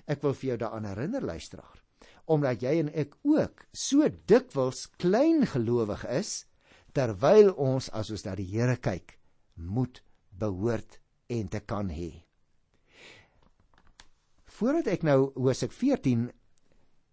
Ek 0.07 0.23
wil 0.23 0.35
vir 0.35 0.49
jou 0.49 0.59
daaraan 0.63 0.87
herinner 0.87 1.23
luisteraar, 1.23 1.83
omdat 2.27 2.63
jy 2.63 2.79
en 2.79 2.95
ek 2.95 3.19
ook 3.23 3.67
so 3.73 4.07
dikwels 4.27 4.87
klein 5.03 5.47
gelowig 5.47 6.07
is 6.07 6.47
terwyl 6.93 7.57
ons 7.59 7.91
as 7.91 8.11
ons 8.11 8.25
na 8.25 8.37
die 8.39 8.51
Here 8.55 8.77
kyk, 8.77 9.19
moet 9.57 10.03
behoort 10.31 11.01
en 11.27 11.49
te 11.49 11.61
kan 11.61 11.91
hê. 11.91 12.22
Voordat 14.63 14.93
ek 14.93 15.03
nou 15.03 15.33
Hosea 15.35 15.67
14 15.75 16.29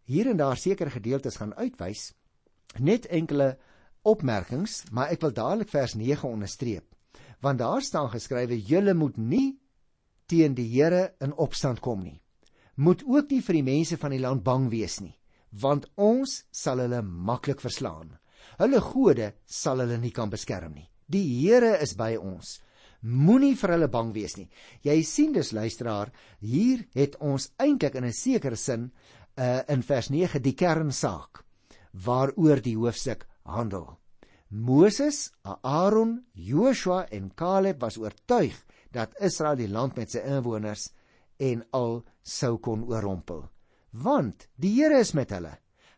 hier 0.05 0.27
en 0.29 0.37
daar 0.37 0.57
sekere 0.61 0.91
gedeeltes 0.93 1.39
gaan 1.41 1.55
uitwys, 1.57 2.11
net 2.77 3.07
enkele 3.09 3.55
opmerkings, 4.05 4.83
maar 4.93 5.09
ek 5.09 5.23
wil 5.25 5.33
dadelik 5.33 5.71
vers 5.73 5.95
9 5.97 6.29
onderstreep. 6.29 6.85
Want 7.41 7.57
daar 7.63 7.81
staan 7.81 8.11
geskrywe: 8.13 8.59
"Julle 8.61 8.93
moet 8.93 9.17
nie 9.17 9.57
teen 10.29 10.53
die 10.53 10.67
Here 10.69 11.15
in 11.25 11.33
opstand 11.33 11.79
kom 11.79 12.03
nie. 12.03 12.21
Moet 12.75 13.01
ook 13.07 13.31
nie 13.31 13.41
vir 13.41 13.57
die 13.57 13.65
mense 13.65 13.97
van 13.97 14.11
die 14.11 14.21
land 14.21 14.43
bang 14.43 14.69
wees 14.69 14.99
nie, 15.01 15.17
want 15.49 15.89
ons 15.95 16.43
sal 16.51 16.77
hulle 16.77 17.01
maklik 17.01 17.61
verslaan. 17.65 18.19
Hulle 18.59 18.79
gode 18.79 19.33
sal 19.45 19.79
hulle 19.79 19.97
nie 19.97 20.11
kan 20.11 20.29
beskerm 20.29 20.75
nie." 20.75 20.89
Die 21.07 21.25
Here 21.41 21.81
is 21.81 21.95
by 21.95 22.15
ons. 22.15 22.59
Moenie 23.01 23.55
vir 23.55 23.75
hulle 23.75 23.87
bang 23.87 24.11
wees 24.13 24.35
nie. 24.37 24.49
Jy 24.83 25.03
sien 25.03 25.33
dus 25.33 25.53
luisteraar, 25.55 26.11
hier 26.39 26.83
het 26.95 27.15
ons 27.23 27.51
eintlik 27.57 27.95
in 27.95 28.05
'n 28.05 28.13
sekere 28.13 28.55
sin 28.55 28.91
uh 29.37 29.61
in 29.67 29.81
vers 29.81 30.09
9 30.09 30.41
die 30.41 30.55
kernsaak 30.55 31.45
waaroor 31.93 32.61
die 32.61 32.75
hoofstuk 32.75 33.25
handel. 33.45 33.97
Moses, 34.49 35.31
Aaron, 35.43 36.25
Joshua 36.33 37.05
en 37.11 37.31
Caleb 37.35 37.81
was 37.81 37.97
oortuig 37.97 38.55
dat 38.91 39.13
Israel 39.21 39.55
die 39.55 39.69
land 39.69 39.95
met 39.95 40.11
sy 40.11 40.19
inwoners 40.25 40.89
en 41.37 41.63
al 41.71 42.03
sou 42.23 42.57
kon 42.57 42.83
oorrompel. 42.83 43.45
Want 43.91 44.47
die 44.55 44.73
Here 44.81 44.99
is 44.99 45.13
met 45.13 45.31
hulle. 45.31 45.53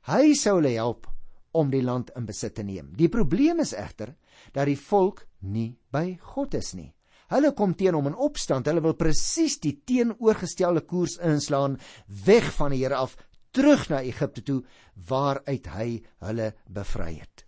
Hy 0.07 0.33
sou 0.35 0.57
hulle 0.59 0.75
help 0.75 1.07
om 1.53 1.71
die 1.71 1.83
land 1.83 2.11
in 2.15 2.25
besit 2.25 2.55
te 2.55 2.63
neem. 2.63 2.91
Die 2.95 3.09
probleem 3.09 3.59
is 3.59 3.73
egter 3.73 4.15
dat 4.53 4.67
die 4.67 4.79
volk 4.79 5.25
nie 5.41 5.77
by 5.91 6.17
God 6.33 6.55
is 6.57 6.73
nie. 6.77 6.91
Hulle 7.31 7.53
kom 7.55 7.73
teen 7.79 7.95
hom 7.95 8.09
in 8.09 8.17
opstand. 8.19 8.67
Hulle 8.67 8.83
wil 8.83 8.97
presies 8.99 9.57
die 9.63 9.77
teenoorgestelde 9.87 10.83
koers 10.87 11.17
inslaan, 11.23 11.77
weg 12.25 12.49
van 12.57 12.75
die 12.75 12.81
Here 12.83 12.99
af, 12.99 13.15
terug 13.55 13.87
na 13.89 14.01
Egipte 14.03 14.43
toe 14.43 14.59
waaruit 15.07 15.69
hy 15.75 15.87
hulle 16.25 16.51
bevry 16.67 17.13
het. 17.21 17.45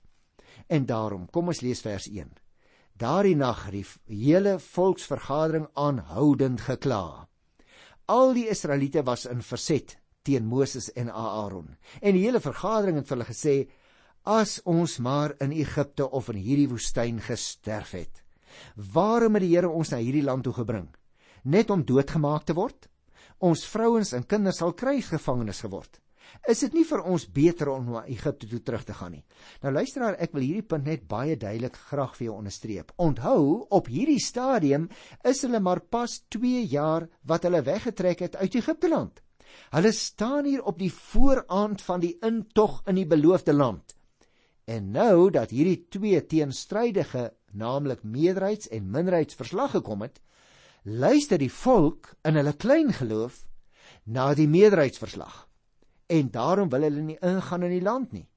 En 0.72 0.88
daarom, 0.88 1.28
kom 1.28 1.52
ons 1.52 1.62
lees 1.62 1.84
vers 1.84 2.08
1. 2.08 2.32
Daardie 3.00 3.36
nag 3.36 3.66
die 3.74 3.84
hele 4.08 4.56
volksvergadering 4.62 5.68
aanhoudend 5.76 6.64
gekla. 6.70 7.28
Al 8.08 8.34
die 8.36 8.48
Israeliete 8.52 9.04
was 9.04 9.26
in 9.26 9.42
verset 9.42 9.98
teen 10.24 10.46
Moses 10.48 10.90
en 10.96 11.10
Aaron. 11.10 11.76
En 12.02 12.16
die 12.16 12.24
hele 12.24 12.40
vergadering 12.40 13.00
het 13.00 13.10
vir 13.10 13.18
hulle 13.18 13.28
gesê: 13.28 13.56
"As 14.24 14.62
ons 14.64 15.00
maar 15.00 15.36
in 15.44 15.52
Egipte 15.52 16.06
of 16.10 16.30
in 16.30 16.38
hierdie 16.40 16.70
woestyn 16.72 17.18
gesterf 17.20 17.92
het, 17.92 18.24
waarom 18.76 19.36
het 19.36 19.44
die 19.44 19.56
Here 19.56 19.70
ons 19.70 19.90
na 19.92 19.98
hierdie 19.98 20.24
land 20.24 20.44
toe 20.44 20.54
gebring? 20.54 20.88
Net 21.44 21.70
om 21.70 21.84
doodgemaak 21.84 22.46
te 22.46 22.54
word? 22.56 22.88
Ons 23.40 23.66
vrouens 23.68 24.14
en 24.14 24.24
kinders 24.24 24.58
sal 24.58 24.72
krygsgevangenes 24.74 25.60
geword. 25.66 26.00
Is 26.48 26.62
dit 26.64 26.74
nie 26.74 26.86
vir 26.88 27.04
ons 27.04 27.26
beter 27.28 27.68
om 27.74 27.90
na 27.92 28.06
Egipte 28.08 28.48
toe 28.48 28.62
terug 28.64 28.86
te 28.88 28.96
gaan 28.96 29.12
nie? 29.12 29.26
Nou 29.62 29.74
luisteraar, 29.74 30.16
ek 30.16 30.32
wil 30.32 30.46
hierdie 30.46 30.68
punt 30.72 30.88
net 30.88 31.04
baie 31.08 31.36
duidelik 31.36 31.76
graag 31.90 32.16
vir 32.16 32.30
jou 32.30 32.38
onderstreep. 32.38 32.94
Onthou, 32.96 33.68
op 33.76 33.90
hierdie 33.92 34.22
stadium 34.24 34.88
is 35.24 35.44
hulle 35.44 35.60
maar 35.60 35.82
pas 35.82 36.22
2 36.30 36.64
jaar 36.72 37.10
wat 37.28 37.44
hulle 37.44 37.62
weggetrek 37.62 38.24
het 38.24 38.40
uit 38.40 38.56
Egipte 38.56 38.88
land. 38.88 39.20
Hulle 39.76 39.92
staan 39.92 40.46
hier 40.46 40.64
op 40.64 40.80
die 40.80 40.92
vooraand 40.94 41.82
van 41.82 42.00
die 42.00 42.16
intog 42.24 42.80
in 42.88 42.96
die 42.96 43.08
beloofde 43.08 43.54
land. 43.54 43.98
En 44.66 44.92
nou 44.92 45.30
dat 45.32 45.52
hierdie 45.52 45.88
twee 45.92 46.20
teenstrydige, 46.26 47.34
naamlik 47.52 48.04
meerderheids- 48.04 48.70
en 48.70 48.90
minderheidsverslag 48.90 49.72
gekom 49.72 50.02
het, 50.02 50.22
luister 50.84 51.38
die 51.38 51.52
volk 51.52 52.14
in 52.24 52.36
hulle 52.36 52.54
klein 52.54 52.94
geloof 52.94 53.44
na 54.04 54.34
die 54.34 54.48
meerderheidsverslag. 54.48 55.48
En 56.08 56.32
daarom 56.32 56.70
wil 56.70 56.82
hulle 56.82 57.02
nie 57.02 57.20
ingaan 57.20 57.64
in 57.64 57.76
die 57.76 57.84
land 57.84 58.12
nie. 58.12 58.28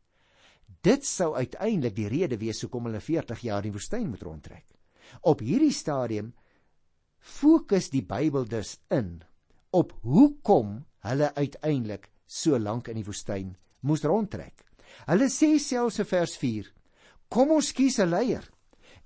Dit 0.83 1.06
sou 1.06 1.35
uiteindelik 1.35 1.97
die 1.97 2.09
rede 2.09 2.38
wees 2.38 2.61
hoekom 2.62 2.87
hulle 2.87 3.00
40 3.00 3.40
jaar 3.40 3.64
in 3.64 3.71
die 3.71 3.78
woestyn 3.78 4.09
moet 4.11 4.23
rondtrek. 4.23 4.66
Op 5.23 5.40
hierdie 5.40 5.73
stadium 5.73 6.35
fokus 7.18 7.90
die 7.90 8.04
Bybel 8.06 8.47
dus 8.47 8.78
in 8.90 9.23
op 9.71 9.92
hoekom 10.02 10.85
hulle 11.06 11.35
uiteindelik 11.35 12.11
so 12.26 12.59
lank 12.59 12.88
in 12.88 13.00
die 13.00 13.06
woestyn 13.06 13.56
moes 13.80 14.04
rondtrek. 14.06 14.65
Hulle 15.07 15.28
sê 15.31 15.59
selfs 15.59 15.99
in 15.99 16.09
vers 16.09 16.37
4: 16.37 16.73
"Kom 17.28 17.50
ons 17.50 17.73
kies 17.73 17.99
'n 17.99 18.11
leier 18.11 18.45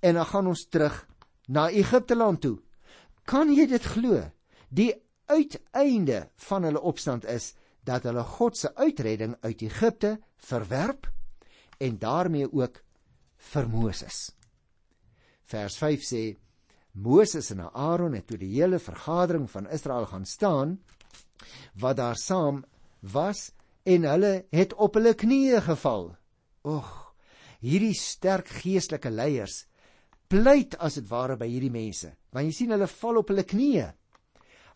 en 0.01 0.15
dan 0.15 0.27
gaan 0.27 0.47
ons 0.47 0.67
terug 0.69 1.07
na 1.49 1.71
Egipte 1.71 2.15
land 2.15 2.41
toe." 2.41 2.59
Kan 3.25 3.53
jy 3.55 3.67
dit 3.67 3.85
glo? 3.85 4.31
Die 4.69 4.95
uiteinde 5.27 6.31
van 6.37 6.65
hulle 6.65 6.81
opstand 6.81 7.25
is 7.25 7.55
dat 7.87 8.03
hulle 8.03 8.25
God 8.25 8.57
se 8.57 8.75
uitredding 8.75 9.37
uit 9.41 9.63
Egipte 9.63 10.19
verwerp 10.37 11.07
en 11.79 11.99
daarmee 11.99 12.53
ook 12.53 12.83
vir 13.53 13.69
Moses. 13.69 14.31
Vers 15.51 15.77
5 15.81 16.05
sê 16.05 16.25
Moses 16.93 17.51
en 17.51 17.63
Aaron 17.71 18.15
het 18.19 18.27
toe 18.27 18.39
die 18.39 18.53
hele 18.57 18.79
vergadering 18.79 19.47
van 19.51 19.69
Israel 19.71 20.07
gaan 20.11 20.27
staan 20.27 20.79
wat 21.81 21.97
daar 21.97 22.19
saam 22.19 22.65
was 23.01 23.51
en 23.85 24.07
hulle 24.09 24.33
het 24.53 24.75
op 24.77 24.99
hulle 24.99 25.15
knieë 25.15 25.61
geval. 25.65 26.11
Ag, 26.69 26.91
hierdie 27.61 27.97
sterk 27.97 28.49
geestelike 28.61 29.11
leiers 29.11 29.65
pleit 30.31 30.77
as 30.79 30.95
dit 31.01 31.09
ware 31.11 31.35
by 31.37 31.49
hierdie 31.51 31.73
mense. 31.75 32.13
Want 32.31 32.47
jy 32.47 32.55
sien 32.55 32.75
hulle 32.75 32.87
val 32.87 33.19
op 33.21 33.33
hulle 33.33 33.45
knieë. 33.51 33.89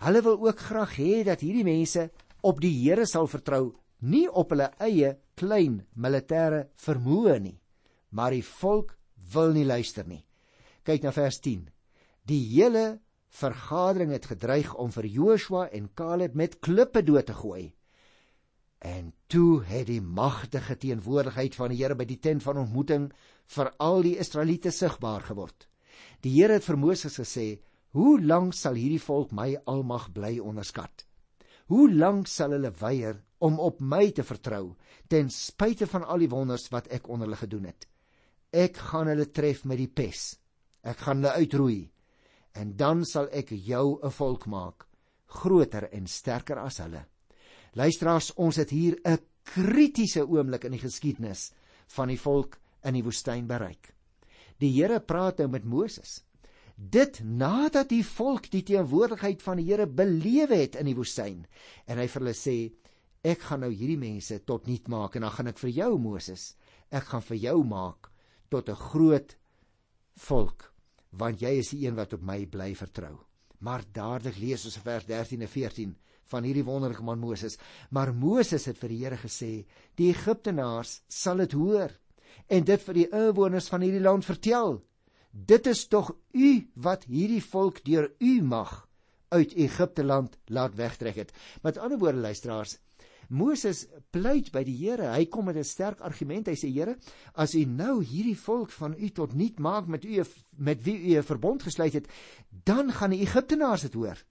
Hulle 0.04 0.22
wil 0.26 0.40
ook 0.48 0.64
graag 0.66 0.96
hê 0.98 1.22
dat 1.26 1.44
hierdie 1.44 1.66
mense 1.66 2.08
op 2.44 2.58
die 2.60 2.72
Here 2.74 3.06
sal 3.06 3.28
vertrou, 3.30 3.76
nie 4.02 4.26
op 4.28 4.50
hulle 4.52 4.72
eie 4.82 5.14
klein 5.38 5.78
militêre 5.94 6.66
vermoë 6.82 7.38
nie. 7.40 7.56
Maar 8.10 8.34
die 8.34 8.44
volk 8.44 8.96
wil 9.34 9.54
nie 9.54 9.64
luister 9.64 10.06
nie. 10.06 10.24
Kyk 10.84 11.06
na 11.06 11.14
vers 11.14 11.38
10. 11.40 11.62
Die 12.26 12.42
hele 12.50 12.98
vergadering 13.34 14.12
het 14.14 14.26
gedreig 14.28 14.74
om 14.74 14.90
vir 14.94 15.06
Joshua 15.06 15.68
en 15.72 15.88
Caleb 15.94 16.34
met 16.34 16.58
klippe 16.60 17.02
dood 17.02 17.30
te 17.30 17.34
gooi. 17.38 17.72
En 18.84 19.12
toe 19.32 19.62
het 19.64 19.86
die 19.88 20.02
magtige 20.02 20.76
teenwoordigheid 20.76 21.56
van 21.56 21.72
die 21.72 21.78
Here 21.80 21.96
by 21.96 22.04
die 22.04 22.20
tent 22.20 22.44
van 22.44 22.60
ontmoeting 22.60 23.08
vir 23.56 23.70
al 23.80 24.04
die 24.04 24.18
Israeliete 24.20 24.72
sigbaar 24.74 25.24
geword. 25.24 25.66
Die 26.20 26.34
Here 26.34 26.58
het 26.58 26.66
vir 26.68 26.76
Moses 26.76 27.16
gesê: 27.18 27.60
"Hoe 27.96 28.20
lank 28.20 28.52
sal 28.54 28.74
hierdie 28.74 29.00
volk 29.00 29.32
my 29.32 29.56
almag 29.64 30.12
bly 30.12 30.38
onderskat? 30.38 31.06
Hoe 31.66 31.88
lank 31.92 32.28
sal 32.28 32.52
hulle 32.52 32.70
weier 32.80 33.22
om 33.38 33.58
op 33.58 33.80
my 33.80 34.10
te 34.10 34.22
vertrou 34.22 34.76
ten 35.08 35.30
spyte 35.30 35.86
van 35.86 36.04
al 36.04 36.18
die 36.18 36.28
wonders 36.28 36.68
wat 36.70 36.88
ek 36.92 37.08
onder 37.08 37.26
hulle 37.26 37.40
gedoen 37.40 37.64
het? 37.64 37.88
Ek 38.52 38.76
gaan 38.76 39.08
hulle 39.08 39.30
tref 39.32 39.64
met 39.64 39.78
die 39.78 39.88
pes. 39.88 40.38
Ek 40.82 40.98
gaan 40.98 41.24
hulle 41.24 41.32
uitroei." 41.40 41.94
en 42.54 42.76
dan 42.76 43.04
sal 43.04 43.28
ek 43.32 43.50
jou 43.50 43.98
'n 44.02 44.10
volk 44.10 44.46
maak 44.46 44.86
groter 45.26 45.88
en 45.92 46.06
sterker 46.06 46.58
as 46.58 46.78
hulle. 46.78 47.04
Luisteraars, 47.74 48.30
ons 48.38 48.56
het 48.56 48.70
hier 48.70 48.98
'n 49.04 49.18
kritiese 49.42 50.22
oomblik 50.28 50.64
in 50.64 50.72
die 50.72 50.82
geskiedenis 50.82 51.52
van 51.86 52.08
die 52.08 52.20
volk 52.20 52.58
in 52.84 52.94
die 52.94 53.02
woestyn 53.02 53.46
bereik. 53.46 53.94
Die 54.58 54.70
Here 54.70 55.00
praat 55.00 55.38
nou 55.38 55.48
met 55.48 55.64
Moses. 55.64 56.22
Dit 56.76 57.20
nadat 57.24 57.88
die 57.88 58.04
volk 58.04 58.50
die 58.50 58.62
teenwoordigheid 58.62 59.42
van 59.42 59.56
die 59.56 59.66
Here 59.66 59.86
belewe 59.86 60.56
het 60.56 60.76
in 60.76 60.86
die 60.86 60.96
woestyn 60.96 61.46
en 61.86 61.98
hy 61.98 62.06
vir 62.06 62.20
hulle 62.20 62.34
sê 62.34 62.72
ek 63.24 63.40
gaan 63.40 63.60
nou 63.60 63.72
hierdie 63.72 63.98
mense 63.98 64.44
tot 64.44 64.66
nuut 64.66 64.88
maak 64.88 65.16
en 65.16 65.22
dan 65.22 65.30
gaan 65.30 65.46
ek 65.46 65.58
vir 65.58 65.70
jou 65.70 65.98
Moses 65.98 66.56
ek 66.90 67.04
gaan 67.10 67.22
vir 67.22 67.36
jou 67.36 67.64
maak 67.64 68.10
tot 68.50 68.68
'n 68.68 68.82
groot 68.90 69.36
volk 70.28 70.72
want 71.10 71.42
jy 71.42 71.58
is 71.58 71.70
die 71.70 71.86
een 71.86 71.94
wat 71.94 72.12
op 72.12 72.22
my 72.22 72.44
bly 72.46 72.74
vertrou. 72.74 73.18
Maar 73.58 73.82
dadelik 73.92 74.36
lees 74.36 74.64
ons 74.64 74.76
vers 74.76 75.06
13 75.06 75.42
en 75.42 75.48
14 75.48 75.96
van 76.32 76.46
hierdie 76.46 76.64
wonderlike 76.64 77.04
man 77.04 77.20
Moses. 77.20 77.58
Maar 77.90 78.14
Moses 78.14 78.66
het 78.70 78.78
vir 78.78 78.92
die 78.92 79.00
Here 79.04 79.18
gesê: 79.20 79.66
"Die 79.96 80.10
Egiptenaars 80.12 81.02
sal 81.08 81.42
dit 81.44 81.52
hoor 81.52 81.90
en 82.48 82.64
dit 82.64 82.82
vir 82.82 82.94
die 82.94 83.08
inwoners 83.10 83.68
van 83.68 83.80
hierdie 83.80 84.02
land 84.02 84.24
vertel. 84.24 84.82
Dit 85.30 85.66
is 85.66 85.86
tog 85.88 86.14
u 86.32 86.70
wat 86.74 87.04
hierdie 87.04 87.42
volk 87.42 87.84
deur 87.84 88.12
u 88.20 88.42
mag 88.42 88.88
uit 89.28 89.54
Egipte 89.54 90.04
land 90.04 90.38
laat 90.46 90.74
wegtrek 90.74 91.16
het." 91.16 91.32
Met 91.62 91.78
ander 91.78 91.98
woorde 91.98 92.18
luisteraars, 92.18 92.78
Moses 93.28 93.86
pleit 94.10 94.50
by 94.52 94.64
die 94.64 94.76
Here. 94.76 95.12
Hy 95.14 95.26
kom 95.26 95.46
met 95.46 95.56
'n 95.56 95.64
sterk 95.64 96.00
argument. 96.00 96.46
Hy 96.46 96.54
sê: 96.54 96.68
"Here, 96.72 96.96
as 97.34 97.54
u 97.54 97.64
nou 97.64 98.02
hierdie 98.02 98.36
volk 98.36 98.70
van 98.70 98.94
u 98.98 99.08
tot 99.08 99.34
nuut 99.34 99.58
maak 99.58 99.86
met 99.86 100.04
u 100.04 100.22
met 100.56 100.82
wie 100.82 100.98
u 100.98 101.18
'n 101.18 101.22
verbond 101.22 101.62
gesluit 101.62 101.92
het, 101.92 102.08
dan 102.64 102.92
gaan 102.92 103.10
die 103.10 103.20
Egiptenaars 103.20 103.82
dit 103.82 103.94
hoor. 103.94 104.24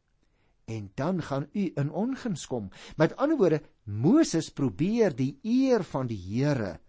En 0.65 0.91
dan 0.95 1.21
gaan 1.21 1.47
u 1.53 1.71
in 1.75 1.91
onguns 1.91 2.47
kom." 2.47 2.69
Met 2.97 3.15
ander 3.15 3.37
woorde, 3.37 3.61
Moses 3.83 4.49
probeer 4.49 5.15
die 5.15 5.39
eer 5.41 5.83
van 5.83 6.07
die 6.07 6.17
Here 6.17 6.79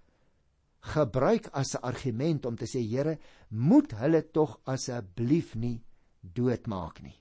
gebruik 0.80 1.46
as 1.52 1.74
'n 1.74 1.82
argument 1.82 2.46
om 2.46 2.56
te 2.56 2.66
sê: 2.66 2.80
"Here, 2.88 3.18
moet 3.48 3.90
hulle 3.92 4.30
tog 4.30 4.60
asseblief 4.64 5.54
nie 5.54 5.82
doodmaak 6.20 7.02
nie." 7.02 7.20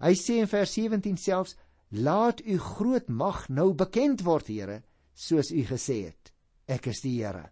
Hy 0.00 0.14
sê 0.14 0.40
in 0.40 0.48
vers 0.48 0.72
17 0.72 1.16
selfs 1.16 1.56
Laat 1.92 2.40
u 2.46 2.58
groot 2.58 3.08
mag 3.08 3.48
nou 3.48 3.74
bekend 3.76 4.22
word, 4.24 4.46
Here, 4.48 4.78
soos 5.12 5.50
u 5.52 5.60
gesê 5.68 6.06
het. 6.06 6.30
Ek 6.64 6.86
is 6.88 7.02
die 7.04 7.18
Here. 7.18 7.50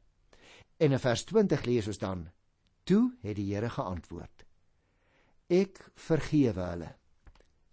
En 0.81 0.95
in 0.97 1.03
vers 1.03 1.25
20 1.29 1.67
lees 1.69 1.89
ons 1.93 2.01
dan: 2.01 2.23
Toe 2.89 3.11
het 3.21 3.37
die 3.37 3.51
Here 3.51 3.69
geantwoord: 3.69 4.47
Ek 5.53 5.83
vergewe 5.93 6.65
hulle, 6.71 6.89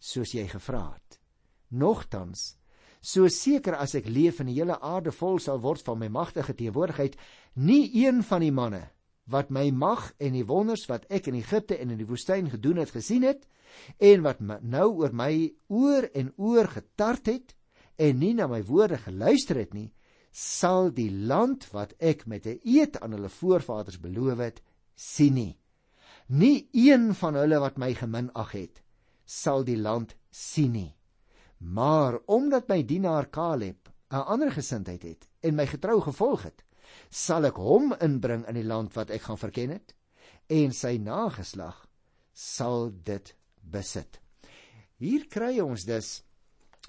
soos 0.08 0.34
jy 0.34 0.48
gevra 0.48 0.86
het. 0.94 1.20
Nogtans, 1.70 2.56
so 3.02 3.28
seker 3.28 3.76
as 3.76 3.96
ek 4.00 4.08
leef 4.08 4.40
en 4.42 4.50
die 4.52 4.58
hele 4.60 4.78
aarde 4.80 5.12
vol 5.12 5.40
sal 5.44 5.60
word 5.64 5.84
van 5.86 6.00
my 6.00 6.08
magtige 6.12 6.56
teenwoordigheid, 6.56 7.18
nie 7.56 7.84
een 8.06 8.24
van 8.24 8.46
die 8.46 8.54
manne 8.54 8.86
wat 9.28 9.50
my 9.52 9.66
mag 9.76 10.14
en 10.24 10.38
die 10.38 10.46
wonders 10.48 10.86
wat 10.88 11.04
ek 11.12 11.28
in 11.28 11.36
Egipte 11.42 11.76
en 11.76 11.92
in 11.92 12.00
die 12.00 12.08
woestyn 12.08 12.48
gedoen 12.48 12.80
het 12.80 12.94
gesien 12.96 13.26
het, 13.28 13.44
en 14.00 14.24
wat 14.24 14.40
nou 14.40 14.88
oor 15.02 15.12
my 15.12 15.32
oor 15.68 16.08
en 16.16 16.32
oor 16.40 16.70
getart 16.72 17.28
het 17.28 17.54
en 18.00 18.20
nie 18.22 18.34
na 18.38 18.48
my 18.48 18.62
woorde 18.64 19.00
geluister 19.04 19.60
het 19.60 19.74
nie, 19.76 19.90
sal 20.32 20.92
die 20.94 21.10
land 21.12 21.66
wat 21.74 21.96
ek 22.00 22.28
met 22.28 22.46
'n 22.46 22.60
eed 22.64 22.98
aan 23.02 23.12
hulle 23.12 23.30
voorvaders 23.30 24.00
beloof 24.00 24.38
het, 24.38 24.62
sien 24.96 25.34
nie. 25.34 25.58
Nie 26.28 26.70
een 26.74 27.16
van 27.16 27.36
hulle 27.36 27.60
wat 27.60 27.78
my 27.78 27.94
geminag 27.94 28.52
het, 28.52 28.82
sal 29.28 29.66
die 29.68 29.78
land 29.78 30.16
sien 30.32 30.72
nie. 30.72 30.94
Maar 31.60 32.20
omdat 32.32 32.70
my 32.72 32.84
dienaar 32.88 33.30
Caleb 33.30 33.90
'n 34.10 34.24
ander 34.24 34.52
gesindheid 34.52 35.04
het 35.04 35.28
en 35.42 35.56
my 35.56 35.66
getrou 35.68 36.00
gevolg 36.02 36.44
het, 36.44 36.64
sal 37.10 37.46
ek 37.46 37.58
hom 37.60 37.94
inbring 38.00 38.48
in 38.48 38.56
die 38.56 38.68
land 38.68 38.94
wat 38.96 39.10
ek 39.10 39.22
gaan 39.28 39.38
verken 39.38 39.70
het 39.70 39.94
en 40.48 40.72
sy 40.72 40.98
nageslag 40.98 41.88
sal 42.34 42.92
dit 43.04 43.36
besit. 43.62 44.20
Hier 44.98 45.28
kry 45.28 45.60
ons 45.60 45.84
dus 45.86 46.24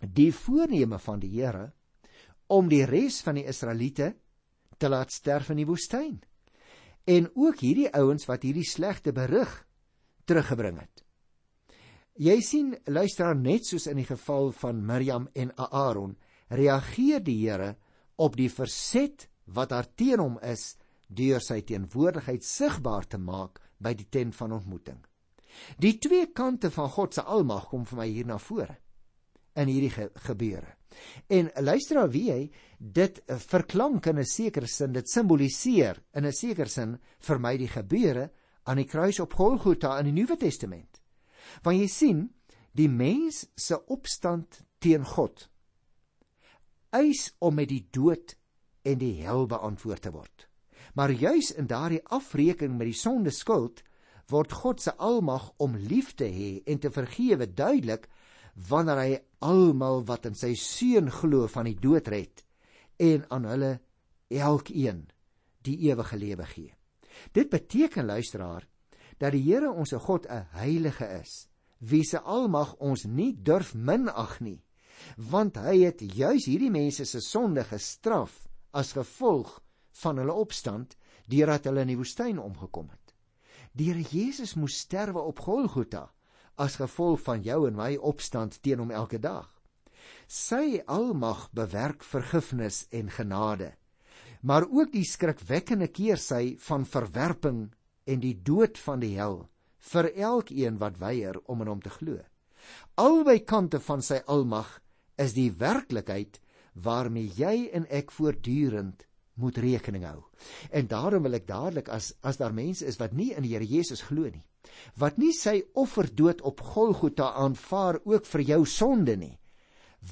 die 0.01 0.33
voorneme 0.33 0.99
van 0.99 1.21
die 1.21 1.33
Here 1.41 1.73
om 2.47 2.69
die 2.69 2.85
res 2.85 3.21
van 3.21 3.35
die 3.35 3.47
Israeliete 3.49 4.15
te 4.79 4.89
laat 4.89 5.13
sterf 5.13 5.51
in 5.51 5.57
die 5.57 5.67
woestyn. 5.69 6.21
En 7.05 7.31
ook 7.35 7.61
hierdie 7.61 7.91
ouens 7.97 8.29
wat 8.29 8.45
hierdie 8.47 8.67
slegte 8.69 9.13
berig 9.13 9.51
teruggebring 10.25 10.79
het. 10.81 11.08
Jy 12.19 12.41
sien, 12.43 12.73
luister 12.91 13.37
net 13.39 13.69
soos 13.69 13.85
in 13.87 14.01
die 14.01 14.09
geval 14.09 14.49
van 14.59 14.81
Miriam 14.83 15.29
en 15.39 15.53
Aaron, 15.55 16.17
reageer 16.51 17.23
die 17.23 17.37
Here 17.45 17.77
op 18.19 18.35
die 18.35 18.49
verset 18.51 19.29
wat 19.55 19.71
daar 19.71 19.87
teen 19.95 20.19
hom 20.19 20.41
is 20.43 20.73
deur 21.07 21.39
sy 21.39 21.61
teenwoordigheid 21.63 22.43
sigbaar 22.43 23.07
te 23.07 23.23
maak 23.23 23.63
by 23.79 23.95
die 23.95 24.09
tent 24.11 24.35
van 24.35 24.57
ontmoeting. 24.59 24.99
Die 25.79 25.95
twee 26.03 26.27
kante 26.35 26.73
van 26.75 26.91
God 26.91 27.15
se 27.15 27.23
almag 27.23 27.71
kom 27.71 27.87
vir 27.87 28.03
my 28.03 28.11
hier 28.11 28.27
na 28.27 28.43
vore 28.43 28.81
in 29.55 29.71
hierdie 29.71 29.95
ge 29.95 30.11
gebeure. 30.27 30.75
En 31.31 31.53
luister 31.63 32.01
nou 32.01 32.09
wie 32.11 32.29
hy 32.33 32.43
dit 32.79 33.23
verklank 33.47 34.11
in 34.11 34.19
'n 34.19 34.27
sekere 34.27 34.67
sin, 34.67 34.93
dit 34.93 35.09
simboliseer 35.09 36.03
in 36.15 36.27
'n 36.27 36.33
sekere 36.33 36.69
sin 36.69 36.99
vir 37.21 37.39
my 37.39 37.57
die 37.57 37.69
gebeure 37.69 38.31
aan 38.65 38.77
die 38.77 38.91
kruis 38.91 39.21
op 39.21 39.35
Golgotha 39.35 39.99
in 40.01 40.07
die 40.07 40.21
Nuwe 40.23 40.37
Testament. 40.37 40.98
Want 41.63 41.81
jy 41.81 41.89
sien, 41.93 42.27
die 42.73 42.89
mens 42.89 43.47
se 43.57 43.79
opstand 43.87 44.63
teen 44.79 45.05
God 45.05 45.49
eis 46.95 47.33
om 47.39 47.59
met 47.59 47.69
die 47.69 47.85
dood 47.93 48.35
en 48.89 49.01
die 49.01 49.19
hel 49.23 49.47
beantwoord 49.49 50.07
te 50.07 50.13
word. 50.13 50.47
Maar 50.97 51.13
juis 51.13 51.51
in 51.53 51.69
daardie 51.69 52.03
afrekening 52.05 52.79
met 52.79 52.91
die 52.91 52.97
sonde 52.97 53.33
skuld 53.35 53.83
word 54.33 54.53
God 54.53 54.83
se 54.83 54.95
almag 54.97 55.51
om 55.63 55.77
lief 55.77 56.15
te 56.17 56.29
hê 56.29 56.51
en 56.69 56.81
te 56.81 56.91
vergewe 56.93 57.49
duidelik 57.49 58.09
wanneer 58.69 59.01
hy 59.03 59.19
almal 59.45 60.03
wat 60.09 60.27
in 60.29 60.37
sy 60.37 60.55
seun 60.59 61.13
glo 61.13 61.47
van 61.49 61.69
die 61.69 61.79
dood 61.79 62.09
red 62.13 62.43
en 62.99 63.25
aan 63.33 63.47
hulle 63.49 63.73
elkeen 64.29 65.07
die 65.65 65.79
ewige 65.89 66.19
lewe 66.19 66.47
gee. 66.49 66.73
Dit 67.33 67.51
beteken 67.51 68.09
luisteraar 68.09 68.67
dat 69.19 69.33
die 69.35 69.43
Here 69.43 69.71
ons 69.71 69.93
God 69.93 70.27
'n 70.27 70.47
heilige 70.51 71.07
is, 71.21 71.49
wie 71.79 72.05
se 72.05 72.19
almag 72.19 72.75
ons 72.79 73.05
nie 73.05 73.33
durf 73.33 73.75
minag 73.75 74.41
nie, 74.41 74.63
want 75.17 75.57
hy 75.57 75.85
het 75.85 76.01
juis 76.01 76.47
hierdie 76.47 76.71
mense 76.71 77.05
se 77.05 77.21
sonde 77.21 77.65
gestraf 77.65 78.49
as 78.73 78.93
gevolg 78.93 79.61
van 80.03 80.19
hulle 80.19 80.33
opstand 80.33 80.97
deurdat 81.27 81.65
hulle 81.65 81.81
in 81.81 81.93
die 81.93 81.99
woestyn 81.99 82.39
omgekom 82.39 82.89
het. 82.91 83.15
Die 83.73 83.93
Here 83.93 84.03
Jesus 84.11 84.55
moes 84.55 84.79
sterwe 84.79 85.21
op 85.21 85.39
Golgotha 85.39 86.09
as 86.59 86.79
gevolg 86.81 87.21
van 87.23 87.43
jou 87.43 87.67
en 87.69 87.77
my 87.79 87.97
opstand 87.97 88.59
teen 88.63 88.81
hom 88.83 88.91
elke 88.91 89.21
dag. 89.23 89.47
Sy 90.27 90.81
almag 90.87 91.49
bewerk 91.55 92.03
vergifnis 92.05 92.87
en 92.91 93.11
genade, 93.11 93.75
maar 94.43 94.67
ook 94.67 94.93
die 94.93 95.05
skrikwekkende 95.05 95.89
keersy 95.89 96.57
van 96.59 96.87
verwerping 96.87 97.69
en 98.09 98.25
die 98.25 98.35
dood 98.43 98.81
van 98.81 99.05
die 99.05 99.15
hel 99.19 99.43
vir 99.93 100.11
elkeen 100.17 100.79
wat 100.83 100.99
weier 101.03 101.39
om 101.47 101.63
in 101.63 101.71
hom 101.73 101.83
te 101.85 101.93
glo. 101.93 102.19
Albei 102.99 103.39
kante 103.47 103.81
van 103.81 104.03
sy 104.03 104.21
almag 104.27 104.71
is 105.19 105.35
die 105.37 105.51
werklikheid 105.61 106.41
waarmee 106.75 107.31
jy 107.37 107.69
en 107.75 107.87
ek 107.91 108.13
voortdurend 108.15 109.05
moet 109.39 109.59
rekening 109.63 110.05
hou. 110.07 110.23
En 110.75 110.89
daarom 110.91 111.23
wil 111.27 111.39
ek 111.39 111.47
dadelik 111.47 111.91
as 111.95 112.13
as 112.27 112.41
daar 112.41 112.55
mense 112.55 112.87
is 112.87 112.99
wat 112.99 113.15
nie 113.15 113.31
in 113.37 113.47
die 113.47 113.55
Here 113.55 113.67
Jesus 113.67 114.03
glo 114.03 114.27
nie, 114.31 114.45
wat 114.99 115.19
nie 115.19 115.33
sy 115.33 115.61
offerdood 115.79 116.43
op 116.43 116.63
Golgotha 116.75 117.33
aanvaar 117.39 118.01
ook 118.05 118.27
vir 118.27 118.45
jou 118.53 118.65
sonde 118.67 119.17
nie, 119.17 119.37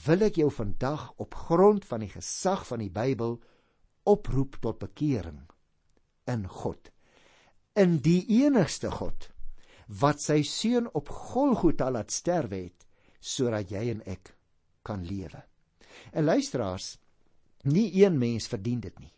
wil 0.06 0.26
ek 0.26 0.38
jou 0.42 0.50
vandag 0.50 1.10
op 1.22 1.34
grond 1.46 1.86
van 1.86 2.02
die 2.06 2.12
gesag 2.14 2.66
van 2.66 2.82
die 2.82 2.90
Bybel 2.90 3.38
oproep 4.06 4.60
tot 4.62 4.78
bekering 4.82 5.42
in 6.30 6.46
God. 6.46 6.90
In 7.76 7.98
die 8.00 8.22
enigste 8.40 8.88
God 8.88 9.28
wat 10.00 10.22
sy 10.24 10.40
seun 10.48 10.86
op 10.96 11.10
Golgotha 11.12 11.90
laat 11.92 12.14
sterwe 12.14 12.62
het 12.64 12.86
sodat 13.20 13.70
jy 13.70 13.82
en 13.92 14.00
ek 14.08 14.32
kan 14.86 15.02
lewe. 15.04 15.42
En 16.16 16.24
luisteraars, 16.24 16.94
nie 17.68 17.90
een 18.00 18.16
mens 18.18 18.48
verdien 18.48 18.80
dit 18.80 18.98
nie. 18.98 19.12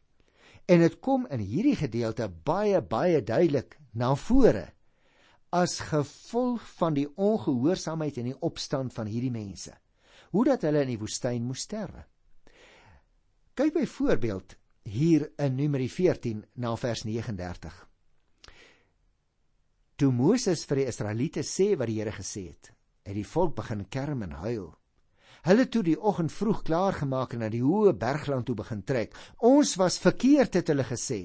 En 0.66 0.82
dit 0.82 0.98
kom 1.00 1.26
in 1.30 1.40
hierdie 1.40 1.76
gedeelte 1.78 2.26
baie 2.28 2.80
baie 2.82 3.22
duidelik 3.22 3.78
na 3.94 4.14
vore 4.18 4.66
as 5.54 5.78
gevolg 5.92 6.64
van 6.80 6.96
die 6.98 7.06
ongehoorsaamheid 7.08 8.18
en 8.20 8.32
die 8.32 8.40
opstand 8.44 8.92
van 8.92 9.08
hierdie 9.08 9.32
mense. 9.32 9.72
Hoe 10.34 10.44
dat 10.44 10.66
hulle 10.66 10.82
in 10.84 10.92
die 10.92 11.00
woestyn 11.00 11.46
moes 11.46 11.62
sterwe. 11.64 12.02
Kyk 13.54 13.78
byvoorbeeld 13.78 14.58
hier 14.88 15.30
in 15.38 15.56
Numeri 15.56 15.88
14 15.88 16.44
na 16.60 16.74
vers 16.76 17.06
39. 17.06 17.87
Toe 19.98 20.12
Moses 20.14 20.60
vir 20.70 20.78
die 20.78 20.90
Israeliete 20.92 21.42
sê 21.42 21.72
wat 21.74 21.88
die 21.90 21.96
Here 21.98 22.12
gesê 22.14 22.44
het, 22.52 22.68
het 23.02 23.16
die 23.18 23.26
volk 23.26 23.56
begin 23.56 23.80
kerm 23.90 24.20
en 24.22 24.36
huil. 24.44 24.68
Hulle 25.42 25.64
toe 25.66 25.82
die 25.82 25.96
oggend 25.98 26.30
vroeg 26.30 26.60
klaar 26.68 26.94
gemaak 27.00 27.34
en 27.34 27.42
na 27.42 27.48
die 27.50 27.64
hoë 27.64 27.96
bergland 27.98 28.46
toe 28.46 28.54
begin 28.60 28.84
trek. 28.86 29.16
Ons 29.42 29.72
was 29.80 29.98
verkeerd 29.98 30.54
het 30.54 30.70
hulle 30.70 30.86
gesê. 30.86 31.18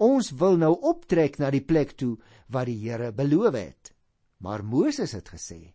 Ons 0.00 0.30
wil 0.40 0.56
nou 0.62 0.72
optrek 0.88 1.36
na 1.42 1.50
die 1.52 1.60
plek 1.60 1.92
toe 2.00 2.14
wat 2.52 2.70
die 2.70 2.78
Here 2.86 3.10
beloof 3.12 3.58
het. 3.58 3.92
Maar 4.40 4.64
Moses 4.64 5.12
het 5.12 5.28
gesê: 5.28 5.74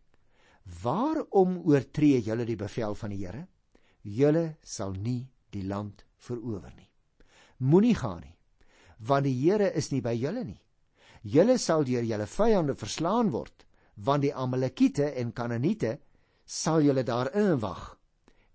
"Waarom 0.82 1.60
oortree 1.66 2.22
julle 2.22 2.46
die 2.46 2.58
bevel 2.58 2.96
van 2.96 3.10
die 3.14 3.22
Here? 3.22 3.46
Julle 4.02 4.58
sal 4.64 4.94
nie 4.94 5.30
die 5.52 5.68
land 5.68 6.06
verower 6.18 6.74
nie. 6.76 6.90
Moenie 7.58 7.96
gaan 7.96 8.22
nie, 8.22 8.36
want 8.98 9.26
die 9.26 9.38
Here 9.38 9.70
is 9.76 9.92
nie 9.92 10.02
by 10.02 10.18
julle 10.18 10.44
nie. 10.44 10.61
Julle 11.22 11.58
sal 11.62 11.86
deur 11.86 12.04
julle 12.04 12.26
vyande 12.26 12.76
verslaan 12.76 13.30
word, 13.30 13.66
want 13.96 14.24
die 14.26 14.34
Amalekiete 14.34 15.12
en 15.22 15.34
Kanaaniete 15.34 16.00
sal 16.46 16.82
julle 16.82 17.04
daarin 17.06 17.60
wag 17.62 17.98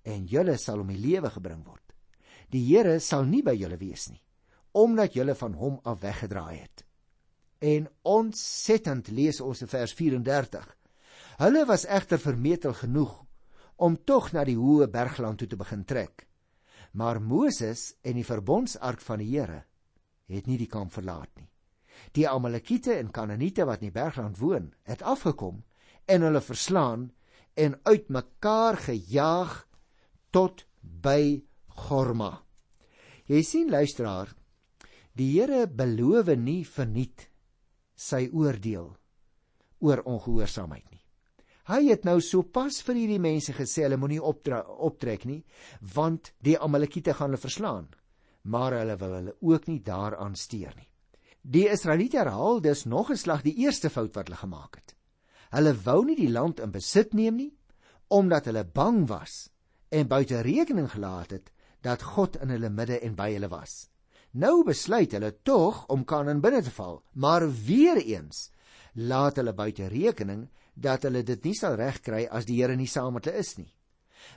en 0.07 0.27
julle 0.27 0.57
sal 0.59 0.83
om 0.83 0.91
die 0.91 0.99
lewe 0.99 1.31
gebring 1.35 1.63
word. 1.67 1.83
Die 2.51 2.63
Here 2.63 2.99
sal 3.01 3.27
nie 3.27 3.43
by 3.43 3.57
julle 3.59 3.79
wees 3.79 4.09
nie, 4.11 4.23
omdat 4.73 5.15
julle 5.19 5.35
van 5.35 5.55
hom 5.59 5.81
af 5.83 6.03
weggedraai 6.03 6.59
het. 6.59 6.85
En 7.59 7.89
ontsettend 8.03 9.09
lees 9.09 9.41
ons 9.41 9.63
in 9.63 9.71
vers 9.71 9.95
34. 9.99 10.67
Hulle 11.43 11.65
was 11.67 11.87
egter 11.87 12.23
vermetel 12.23 12.75
genoeg 12.75 13.17
om 13.77 13.97
tog 13.97 14.31
na 14.33 14.45
die 14.45 14.57
hoë 14.57 14.87
bergland 14.93 15.41
toe 15.41 15.49
te 15.49 15.59
begin 15.59 15.85
trek. 15.85 16.27
Maar 16.93 17.21
Moses 17.21 17.97
en 18.03 18.17
die 18.17 18.25
verbondsark 18.25 19.03
van 19.03 19.21
die 19.21 19.33
Here 19.35 19.65
het 20.31 20.47
nie 20.47 20.59
die 20.59 20.71
kamp 20.71 20.95
verlaat 20.95 21.31
nie. 21.37 21.51
Die 22.17 22.29
Amalekiete 22.29 22.97
en 22.99 23.11
Kanaaniete 23.11 23.67
wat 23.67 23.83
in 23.83 23.91
die 23.91 23.95
bergland 23.95 24.39
woon, 24.39 24.73
het 24.85 25.03
afgekom 25.03 25.63
en 26.07 26.23
hulle 26.23 26.41
verslaan 26.41 27.11
en 27.55 27.79
uitmekaar 27.83 28.77
gejaag 28.77 29.63
tot 30.31 30.67
by 30.83 31.43
Gorma. 31.89 32.43
Jy 33.27 33.43
sien 33.43 33.71
luisteraar, 33.73 34.31
die 35.17 35.33
Here 35.35 35.67
beloof 35.67 36.29
nie 36.37 36.63
verniet 36.65 37.29
sy 37.97 38.27
oordeel 38.33 38.93
oor 39.81 40.03
ongehoorsaamheid 40.05 40.85
nie. 40.91 41.03
Hy 41.67 41.81
het 41.89 42.05
nou 42.07 42.21
sopas 42.23 42.79
vir 42.87 43.01
hierdie 43.01 43.23
mense 43.23 43.53
gesê 43.57 43.87
hulle 43.87 43.99
moenie 43.99 44.23
optrek 44.23 45.25
nie, 45.27 45.41
want 45.95 46.31
die 46.39 46.55
Amalekiete 46.55 47.17
gaan 47.17 47.33
hulle 47.33 47.43
verslaan, 47.43 47.89
maar 48.45 48.77
hulle 48.79 48.95
wil 49.01 49.17
hulle 49.19 49.35
ook 49.41 49.67
nie 49.67 49.81
daaraan 49.83 50.37
steur 50.39 50.77
nie. 50.77 50.87
Die 51.49 51.69
Israeliete 51.71 52.19
herhaal 52.19 52.61
dus 52.61 52.85
nog 52.85 53.11
'n 53.11 53.17
slag 53.17 53.43
die 53.43 53.55
eerste 53.55 53.91
fout 53.91 54.15
wat 54.15 54.27
hulle 54.27 54.39
gemaak 54.39 54.75
het. 54.75 54.97
Hulle 55.51 55.75
wou 55.83 56.05
nie 56.05 56.17
die 56.17 56.31
land 56.31 56.61
in 56.61 56.71
besit 56.71 57.13
neem 57.13 57.37
nie 57.37 57.53
omdat 58.09 58.45
hulle 58.45 58.65
bang 58.65 59.09
was 59.09 59.51
en 59.89 60.09
buite 60.09 60.41
rekening 60.41 60.91
gelaat 60.91 61.31
het 61.31 61.53
dat 61.81 62.03
God 62.03 62.37
in 62.37 62.49
hulle 62.49 62.71
midde 62.71 62.99
en 62.99 63.15
by 63.15 63.33
hulle 63.33 63.49
was. 63.49 63.89
Nou 64.31 64.65
besluit 64.65 65.13
hulle 65.13 65.43
tog 65.43 65.87
om 65.87 66.05
Kanaan 66.05 66.41
binne 66.41 66.63
te 66.63 66.71
val, 66.71 67.03
maar 67.13 67.47
weer 67.67 67.97
eens 67.97 68.51
laat 68.95 69.37
hulle 69.37 69.55
buite 69.55 69.87
rekening 69.87 70.49
dat 70.75 71.03
hulle 71.03 71.23
dit 71.23 71.45
nie 71.45 71.55
sal 71.55 71.75
regkry 71.75 72.27
as 72.27 72.45
die 72.45 72.63
Here 72.63 72.77
nie 72.77 72.87
saam 72.87 73.15
met 73.15 73.25
hulle 73.25 73.39
is 73.39 73.57
nie. 73.57 73.75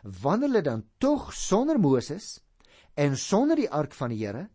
Wanneer 0.04 0.50
hulle 0.50 0.62
dan 0.62 0.86
tog 0.98 1.34
sonder 1.34 1.80
Moses 1.80 2.40
en 2.94 3.18
sonder 3.18 3.56
die 3.56 3.70
ark 3.70 3.94
van 3.94 4.10
die 4.10 4.26
Here, 4.26 4.50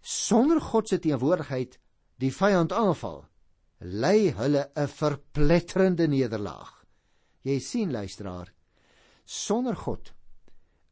sonder 0.00 0.60
God 0.60 0.88
se 0.88 0.98
teenwoordigheid 0.98 1.78
die 2.18 2.32
vyand 2.34 2.72
aanval, 2.72 3.24
lei 3.80 4.32
hulle 4.34 4.70
'n 4.74 4.88
verpletterende 4.88 6.08
nederlaag. 6.08 6.84
Jy 7.42 7.58
sien 7.60 7.92
luisteraar, 7.92 8.52
Sonder 9.24 9.76
God 9.76 10.14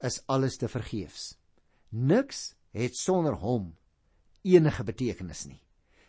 is 0.04 0.20
alles 0.28 0.58
te 0.60 0.68
vergeefs. 0.68 1.38
Niks 1.88 2.54
het 2.76 2.96
sonder 2.96 3.32
hom 3.40 3.70
enige 4.44 4.84
betekenis 4.84 5.46
nie. 5.46 5.62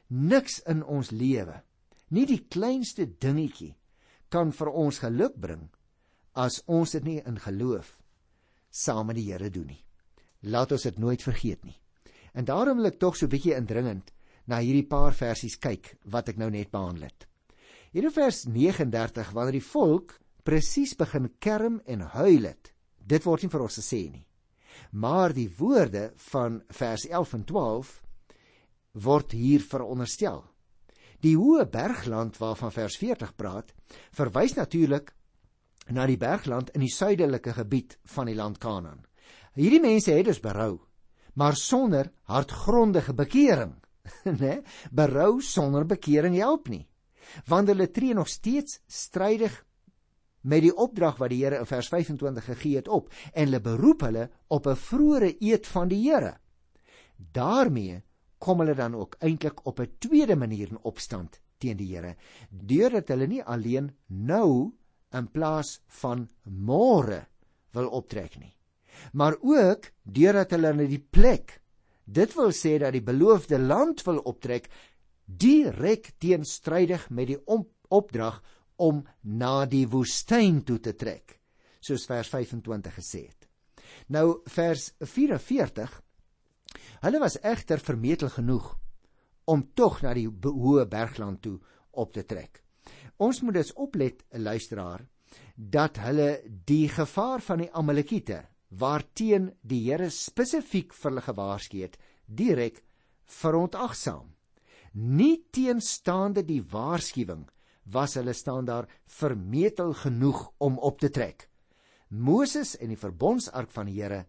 Niks 0.08 0.60
in 0.68 0.84
ons 0.84 1.12
lewe, 1.12 1.62
nie 2.10 2.26
die 2.26 2.44
kleinste 2.48 3.06
dingetjie 3.08 3.78
kan 4.30 4.52
vir 4.52 4.68
ons 4.68 5.00
geluk 5.00 5.40
bring 5.40 5.70
as 6.34 6.60
ons 6.68 6.92
dit 6.92 7.04
nie 7.04 7.22
in 7.24 7.40
geloof 7.40 7.96
saam 8.70 9.08
met 9.08 9.18
die 9.18 9.30
Here 9.32 9.50
doen 9.50 9.72
nie. 9.72 9.84
Laat 10.52 10.76
ons 10.76 10.84
dit 10.84 11.00
nooit 11.00 11.24
vergeet 11.24 11.64
nie. 11.66 11.78
En 12.36 12.46
daarom 12.46 12.78
wil 12.78 12.92
ek 12.92 13.00
tog 13.00 13.16
so 13.18 13.32
bietjie 13.32 13.56
indringend 13.56 14.12
na 14.48 14.62
hierdie 14.64 14.88
paar 14.88 15.16
versies 15.16 15.58
kyk 15.60 15.94
wat 16.12 16.32
ek 16.32 16.40
nou 16.40 16.50
net 16.52 16.72
behandel 16.72 17.10
het. 17.10 17.28
Hier 17.92 18.08
in 18.08 18.14
vers 18.14 18.46
39 18.48 19.34
wanneer 19.36 19.60
die 19.60 19.70
volk 19.70 20.18
presies 20.48 20.96
begin 20.96 21.30
kerm 21.44 21.82
en 21.86 22.06
huil 22.16 22.48
het. 22.48 22.72
Dit 22.98 23.26
word 23.28 23.44
nie 23.44 23.52
vir 23.52 23.64
ons 23.66 23.80
gesê 23.80 24.02
nie. 24.12 24.26
Maar 24.92 25.34
die 25.36 25.50
woorde 25.58 26.12
van 26.30 26.62
vers 26.72 27.08
11 27.08 27.34
en 27.34 27.44
12 27.50 27.96
word 29.04 29.34
hier 29.36 29.64
veronderstel. 29.64 30.44
Die 31.26 31.36
hoë 31.38 31.66
bergland 31.74 32.38
waarvan 32.38 32.72
vers 32.72 32.98
40 33.02 33.34
praat, 33.36 33.74
verwys 34.14 34.54
natuurlik 34.58 35.12
na 35.90 36.06
die 36.06 36.20
bergland 36.20 36.70
in 36.76 36.84
die 36.84 36.94
suidelike 36.94 37.56
gebied 37.58 37.98
van 38.14 38.30
die 38.30 38.38
land 38.38 38.60
Kanaan. 38.62 39.04
Hierdie 39.58 39.82
mense 39.82 40.14
het 40.14 40.28
dus 40.30 40.42
berou, 40.44 40.78
maar 41.34 41.56
sonder 41.58 42.12
hartgrondige 42.30 43.16
bekering, 43.18 43.74
né? 44.42 44.62
Berou 44.92 45.42
sonder 45.42 45.86
bekering 45.86 46.36
help 46.36 46.70
nie. 46.70 46.88
Want 47.48 47.68
hulle 47.68 47.92
tree 47.92 48.14
nog 48.14 48.28
steeds 48.28 48.80
strydig 48.88 49.66
met 50.48 50.64
die 50.64 50.74
opdrag 50.74 51.18
wat 51.20 51.32
die 51.34 51.44
Here 51.44 51.60
in 51.60 51.68
vers 51.68 51.90
25 51.92 52.46
gegee 52.46 52.80
het 52.80 52.88
op 52.88 53.10
en 53.34 53.48
hulle 53.48 53.62
beroep 53.64 54.06
hulle 54.08 54.30
op 54.48 54.68
'n 54.68 54.76
vroeëre 54.76 55.36
eed 55.40 55.68
van 55.68 55.88
die 55.88 56.04
Here. 56.10 56.38
daarmee 57.18 58.04
kom 58.38 58.60
hulle 58.60 58.76
dan 58.76 58.96
ook 58.96 59.16
eintlik 59.20 59.66
op 59.66 59.80
'n 59.80 59.96
tweede 60.00 60.36
manier 60.36 60.70
in 60.70 60.84
opstand 60.84 61.42
teen 61.58 61.78
die 61.78 61.96
Here 61.96 62.16
deurdat 62.50 63.08
hulle 63.08 63.28
nie 63.28 63.44
alleen 63.44 63.92
nou 64.08 64.74
in 65.12 65.28
plaas 65.32 65.82
van 65.88 66.30
môre 66.44 67.26
wil 67.72 67.90
optrek 67.90 68.40
nie 68.40 68.56
maar 69.14 69.36
ook 69.42 69.92
deurdat 70.04 70.52
hulle 70.52 70.74
na 70.74 70.84
die 70.84 71.06
plek 71.10 71.62
dit 72.08 72.36
wil 72.40 72.54
sê 72.56 72.78
dat 72.82 72.96
die 72.96 73.04
beloofde 73.04 73.60
land 73.60 74.04
wil 74.08 74.24
optrek 74.32 74.70
direk 75.28 76.14
teenstrydig 76.24 77.10
met 77.12 77.34
die 77.34 77.40
opdrag 77.92 78.40
om 78.78 79.04
na 79.22 79.66
die 79.68 79.86
woestyn 79.92 80.64
toe 80.64 80.80
te 80.80 80.96
trek 80.96 81.40
soos 81.84 82.08
vers 82.10 82.32
25 82.32 83.00
gesê 83.02 83.28
het 83.28 83.48
nou 84.14 84.40
vers 84.48 84.92
44 85.04 86.02
Hulle 87.06 87.20
was 87.22 87.38
egter 87.46 87.80
vermetel 87.80 88.30
genoeg 88.34 88.72
om 89.48 89.64
tog 89.78 90.02
na 90.04 90.14
die 90.18 90.28
hoë 90.28 90.88
bergland 90.90 91.42
toe 91.46 91.58
op 91.98 92.14
te 92.14 92.24
trek. 92.26 92.64
Ons 93.18 93.42
moet 93.42 93.58
dus 93.58 93.74
oplet, 93.74 94.24
luisteraar, 94.32 95.06
dat 95.56 95.98
hulle 96.02 96.42
die 96.68 96.88
gevaar 96.90 97.42
van 97.42 97.64
die 97.64 97.72
Amalekiete 97.74 98.44
waarteen 98.70 99.52
die 99.62 99.84
Here 99.88 100.10
spesifiek 100.12 100.94
vir 100.94 101.12
hulle 101.12 101.24
gewaarsku 101.24 101.84
het, 101.84 101.98
direk 102.28 102.82
verontagsaam. 103.28 104.34
Nie 104.94 105.44
teenstaande 105.54 106.44
die 106.44 106.62
waarskuwing 106.62 107.46
was 107.94 108.18
hulle 108.20 108.34
staan 108.34 108.66
daar 108.66 108.88
vermetel 109.06 109.94
genoeg 109.94 110.50
om 110.58 110.78
op 110.78 111.00
te 111.00 111.10
trek. 111.10 111.48
Moses 112.10 112.76
en 112.80 112.92
die 112.92 113.00
verbondsark 113.00 113.72
van 113.72 113.88
die 113.88 114.02
Here 114.02 114.26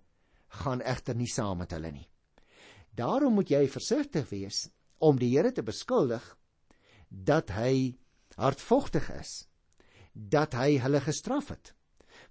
gaan 0.63 0.83
egter 0.83 1.17
nie 1.17 1.31
saam 1.31 1.59
met 1.59 1.73
hulle 1.75 1.93
nie. 1.93 2.09
Daarom 2.95 3.35
moet 3.39 3.51
jy 3.51 3.67
versigtig 3.71 4.29
wees 4.31 4.69
om 4.99 5.19
die 5.19 5.31
Here 5.35 5.53
te 5.53 5.63
beskuldig 5.63 6.25
dat 7.09 7.51
hy 7.57 7.97
hardvogtig 8.37 9.09
is, 9.15 9.49
dat 10.13 10.55
hy 10.55 10.79
hulle 10.83 11.01
gestraf 11.03 11.51
het. 11.55 11.73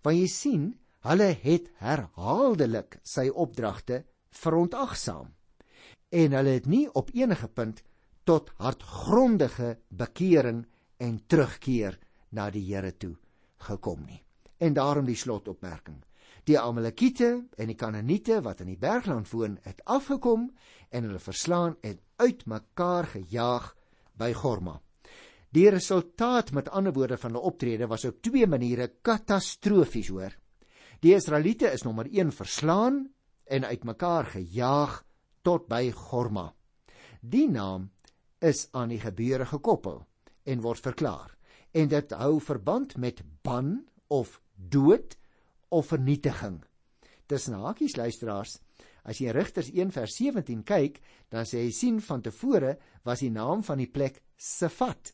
Want 0.04 0.20
jy 0.20 0.28
sien, 0.32 0.66
hulle 1.08 1.32
het 1.44 1.70
herhaaldelik 1.80 3.00
sy 3.08 3.30
opdragte 3.32 4.04
verontagsaam 4.36 5.32
en 6.10 6.34
hulle 6.36 6.56
het 6.58 6.68
nie 6.68 6.86
op 7.00 7.12
enige 7.16 7.48
punt 7.48 7.84
tot 8.28 8.52
hartgrondige 8.60 9.78
bekering 9.88 10.66
en 11.00 11.20
terugkeer 11.28 11.98
na 12.32 12.50
die 12.52 12.64
Here 12.68 12.92
toe 12.92 13.16
gekom 13.68 14.04
nie. 14.06 14.22
En 14.60 14.74
daarom 14.74 15.06
die 15.06 15.16
slotopmerking. 15.16 16.02
Die 16.48 16.58
Amalekiete 16.60 17.30
en 17.58 17.68
die 17.68 17.76
Kanaaniete 17.76 18.42
wat 18.44 18.62
in 18.64 18.72
die 18.72 18.80
bergland 18.80 19.30
woon, 19.32 19.58
het 19.64 19.82
afgekom 19.86 20.50
en 20.90 21.08
hulle 21.08 21.20
verslaan 21.20 21.76
en 21.84 22.00
uitmekaar 22.18 23.08
gejaag 23.16 23.74
by 24.18 24.32
Gorma. 24.34 24.78
Die 25.52 25.70
resultaat 25.70 26.52
met 26.52 26.70
ander 26.70 26.94
woorde 26.94 27.18
van 27.18 27.34
hulle 27.34 27.44
optrede 27.52 27.88
was 27.88 28.06
op 28.06 28.22
twee 28.22 28.48
maniere 28.48 28.90
katastrofies, 29.02 30.10
hoor. 30.12 30.36
Die 31.00 31.14
Israeliete 31.14 31.70
is 31.70 31.84
nommer 31.86 32.08
1 32.10 32.32
verslaan 32.34 33.04
en 33.46 33.66
uitmekaar 33.66 34.32
gejaag 34.34 35.04
tot 35.46 35.68
by 35.70 35.92
Gorma. 35.94 36.50
Die 37.22 37.46
naam 37.50 37.92
is 38.42 38.66
aan 38.74 38.90
die 38.90 39.02
gebeure 39.02 39.46
gekoppel 39.46 40.02
en 40.50 40.64
word 40.66 40.82
verklaar 40.82 41.36
en 41.78 41.92
dit 41.92 42.16
hou 42.18 42.40
verband 42.42 42.96
met 42.98 43.22
ban 43.46 43.86
of 44.10 44.40
dood 44.56 45.14
of 45.70 45.92
vernietiging. 45.94 46.64
Tussen 47.30 47.60
hakies 47.62 47.98
luisteraars, 48.00 48.58
as 49.06 49.22
jy 49.22 49.36
Rigters 49.36 49.70
1 49.70 49.94
vers 49.94 50.18
17 50.18 50.66
kyk, 50.66 51.02
dan 51.30 51.46
sê 51.46 51.62
hy 51.68 51.72
sien 51.76 52.02
van 52.02 52.24
tevore 52.26 52.78
was 53.06 53.22
die 53.22 53.34
naam 53.36 53.62
van 53.68 53.84
die 53.84 53.92
plek 53.92 54.24
Sefat. 54.34 55.14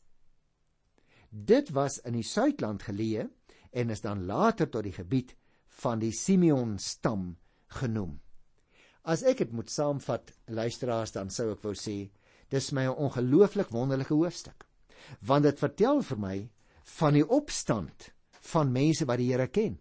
Dit 1.27 1.73
was 1.75 1.99
in 2.05 2.15
die 2.15 2.27
Suidland 2.27 2.85
geleë 2.87 3.27
en 3.73 3.89
is 3.91 4.05
dan 4.05 4.23
later 4.29 4.69
tot 4.69 4.85
die 4.85 4.95
gebied 4.95 5.33
van 5.81 5.99
die 5.99 6.11
Simeon 6.11 6.77
stam 6.79 7.37
genoem. 7.79 8.19
As 9.03 9.23
ek 9.27 9.43
dit 9.43 9.51
moet 9.51 9.71
saamvat, 9.71 10.31
luisteraars, 10.47 11.11
dan 11.11 11.29
sou 11.33 11.51
ek 11.51 11.63
wou 11.65 11.73
sê, 11.75 12.09
dis 12.49 12.71
my 12.71 12.85
'n 12.87 12.95
ongelooflik 12.95 13.69
wonderlike 13.71 14.13
hoofstuk. 14.13 14.65
Want 15.21 15.43
dit 15.43 15.59
vertel 15.59 16.01
vir 16.01 16.17
my 16.17 16.49
van 16.99 17.13
die 17.13 17.27
opstand 17.27 18.13
van 18.31 18.71
mense 18.71 19.05
wat 19.05 19.17
die 19.17 19.31
Here 19.31 19.47
ken 19.47 19.79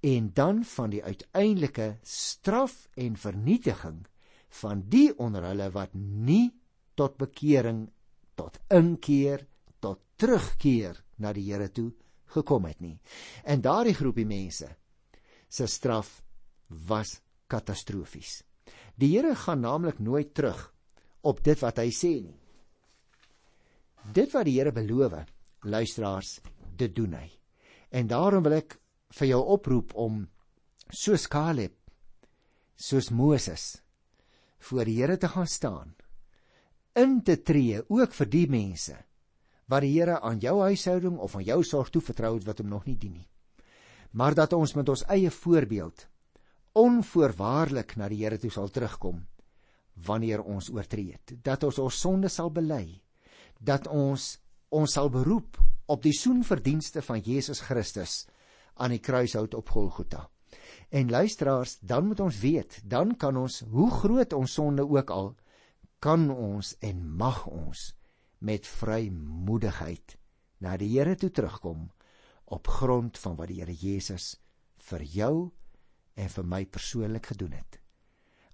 en 0.00 0.30
dan 0.32 0.64
van 0.64 0.90
die 0.90 1.02
uiteindelike 1.04 1.98
straf 2.02 2.88
en 2.94 3.16
vernietiging 3.16 4.06
van 4.48 4.84
die 4.88 5.18
onder 5.18 5.44
hulle 5.44 5.70
wat 5.74 5.94
nie 5.94 6.52
tot 6.94 7.16
bekering 7.16 7.88
tot 8.34 8.58
inkeer 8.70 9.46
tot 9.80 10.00
terugkeer 10.16 11.02
na 11.16 11.32
die 11.32 11.50
Here 11.50 11.68
toe 11.68 11.90
gekom 12.34 12.64
het 12.64 12.80
nie. 12.80 12.98
En 13.44 13.60
daardie 13.60 13.94
groepie 13.94 14.26
mense 14.26 14.68
se 15.54 15.66
straf 15.70 16.22
was 16.88 17.20
katastrofies. 17.46 18.42
Die 18.98 19.12
Here 19.14 19.34
gaan 19.38 19.62
naamlik 19.62 20.00
nooit 20.02 20.34
terug 20.34 20.72
op 21.22 21.42
dit 21.44 21.60
wat 21.62 21.78
hy 21.78 21.90
sê 21.94 22.12
nie. 22.22 22.38
Dit 24.14 24.34
wat 24.34 24.48
die 24.48 24.58
Here 24.58 24.72
beloof, 24.74 25.14
luisteraars, 25.62 26.40
dit 26.76 26.94
doen 26.94 27.14
hy. 27.16 27.28
En 27.94 28.10
daarom 28.10 28.42
wil 28.44 28.58
ek 28.58 28.78
vir 29.14 29.30
jou 29.30 29.42
oproep 29.54 29.94
om 29.94 30.24
soos 30.90 31.28
Caleb 31.30 31.76
soos 32.74 33.10
Moses 33.14 33.76
voor 34.68 34.88
die 34.88 34.98
Here 34.98 35.16
te 35.16 35.30
gaan 35.30 35.46
staan 35.46 35.94
in 36.98 37.20
te 37.22 37.36
tree 37.42 37.82
ook 37.88 38.14
vir 38.14 38.30
die 38.30 38.46
mense 38.50 38.96
wat 39.70 39.84
die 39.86 39.94
Here 39.94 40.18
aan 40.20 40.42
jou 40.42 40.58
huishouding 40.62 41.18
of 41.18 41.36
aan 41.36 41.46
jou 41.46 41.62
sorg 41.64 41.92
toevertrou 41.94 42.34
het 42.36 42.48
wat 42.48 42.60
hom 42.62 42.72
nog 42.74 42.86
nie 42.90 42.98
dien 42.98 43.14
nie 43.20 43.28
maar 44.14 44.34
dat 44.38 44.54
ons 44.54 44.74
met 44.78 44.88
ons 44.88 45.04
eie 45.10 45.30
voorbeeld 45.30 46.06
onvoorwaardelik 46.78 47.96
na 47.98 48.08
die 48.10 48.22
Here 48.22 48.38
toe 48.38 48.50
sal 48.50 48.70
terugkom 48.70 49.24
wanneer 50.06 50.42
ons 50.42 50.70
oortree 50.74 51.14
het 51.14 51.36
dat 51.46 51.66
ons 51.66 51.78
ons 51.82 52.00
sonde 52.06 52.30
sal 52.30 52.50
bely 52.50 53.02
dat 53.58 53.86
ons 53.86 54.34
ons 54.74 54.90
sal 54.90 55.10
beroep 55.10 55.58
op 55.86 56.02
die 56.02 56.14
soenverdienste 56.16 57.02
van 57.04 57.20
Jesus 57.22 57.60
Christus 57.60 58.24
aan 58.74 58.94
die 58.94 59.02
kruishout 59.02 59.54
op 59.54 59.70
Golgotha. 59.70 60.28
En 60.90 61.10
luisteraars, 61.10 61.78
dan 61.80 62.06
moet 62.06 62.20
ons 62.20 62.38
weet, 62.40 62.80
dan 62.84 63.16
kan 63.16 63.36
ons, 63.36 63.60
hoe 63.70 63.90
groot 63.90 64.32
ons 64.32 64.52
sonde 64.52 64.86
ook 64.88 65.10
al, 65.10 65.34
kan 65.98 66.28
ons 66.30 66.74
en 66.80 67.04
mag 67.16 67.44
ons 67.46 67.84
met 68.44 68.66
vrymoedigheid 68.66 70.16
na 70.64 70.76
die 70.80 70.90
Here 70.94 71.14
toe 71.16 71.30
terugkom 71.30 71.88
op 72.44 72.68
grond 72.68 73.18
van 73.18 73.36
wat 73.36 73.48
die 73.48 73.60
Here 73.60 73.74
Jesus 73.74 74.34
vir 74.90 75.02
jou 75.02 75.34
en 76.14 76.28
vir 76.30 76.46
my 76.46 76.64
persoonlik 76.66 77.26
gedoen 77.32 77.52
het. 77.56 77.80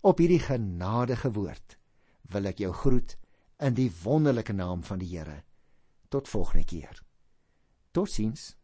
Op 0.00 0.18
hierdie 0.22 0.40
genadige 0.40 1.32
woord 1.32 1.76
wil 2.32 2.46
ek 2.48 2.62
jou 2.62 2.72
groet 2.72 3.16
in 3.60 3.74
die 3.76 3.90
wonderlike 4.02 4.52
naam 4.52 4.82
van 4.86 5.02
die 5.02 5.10
Here. 5.12 5.42
Tot 6.08 6.28
volgende 6.28 6.64
keer. 6.64 7.02
Totsiens. 7.92 8.54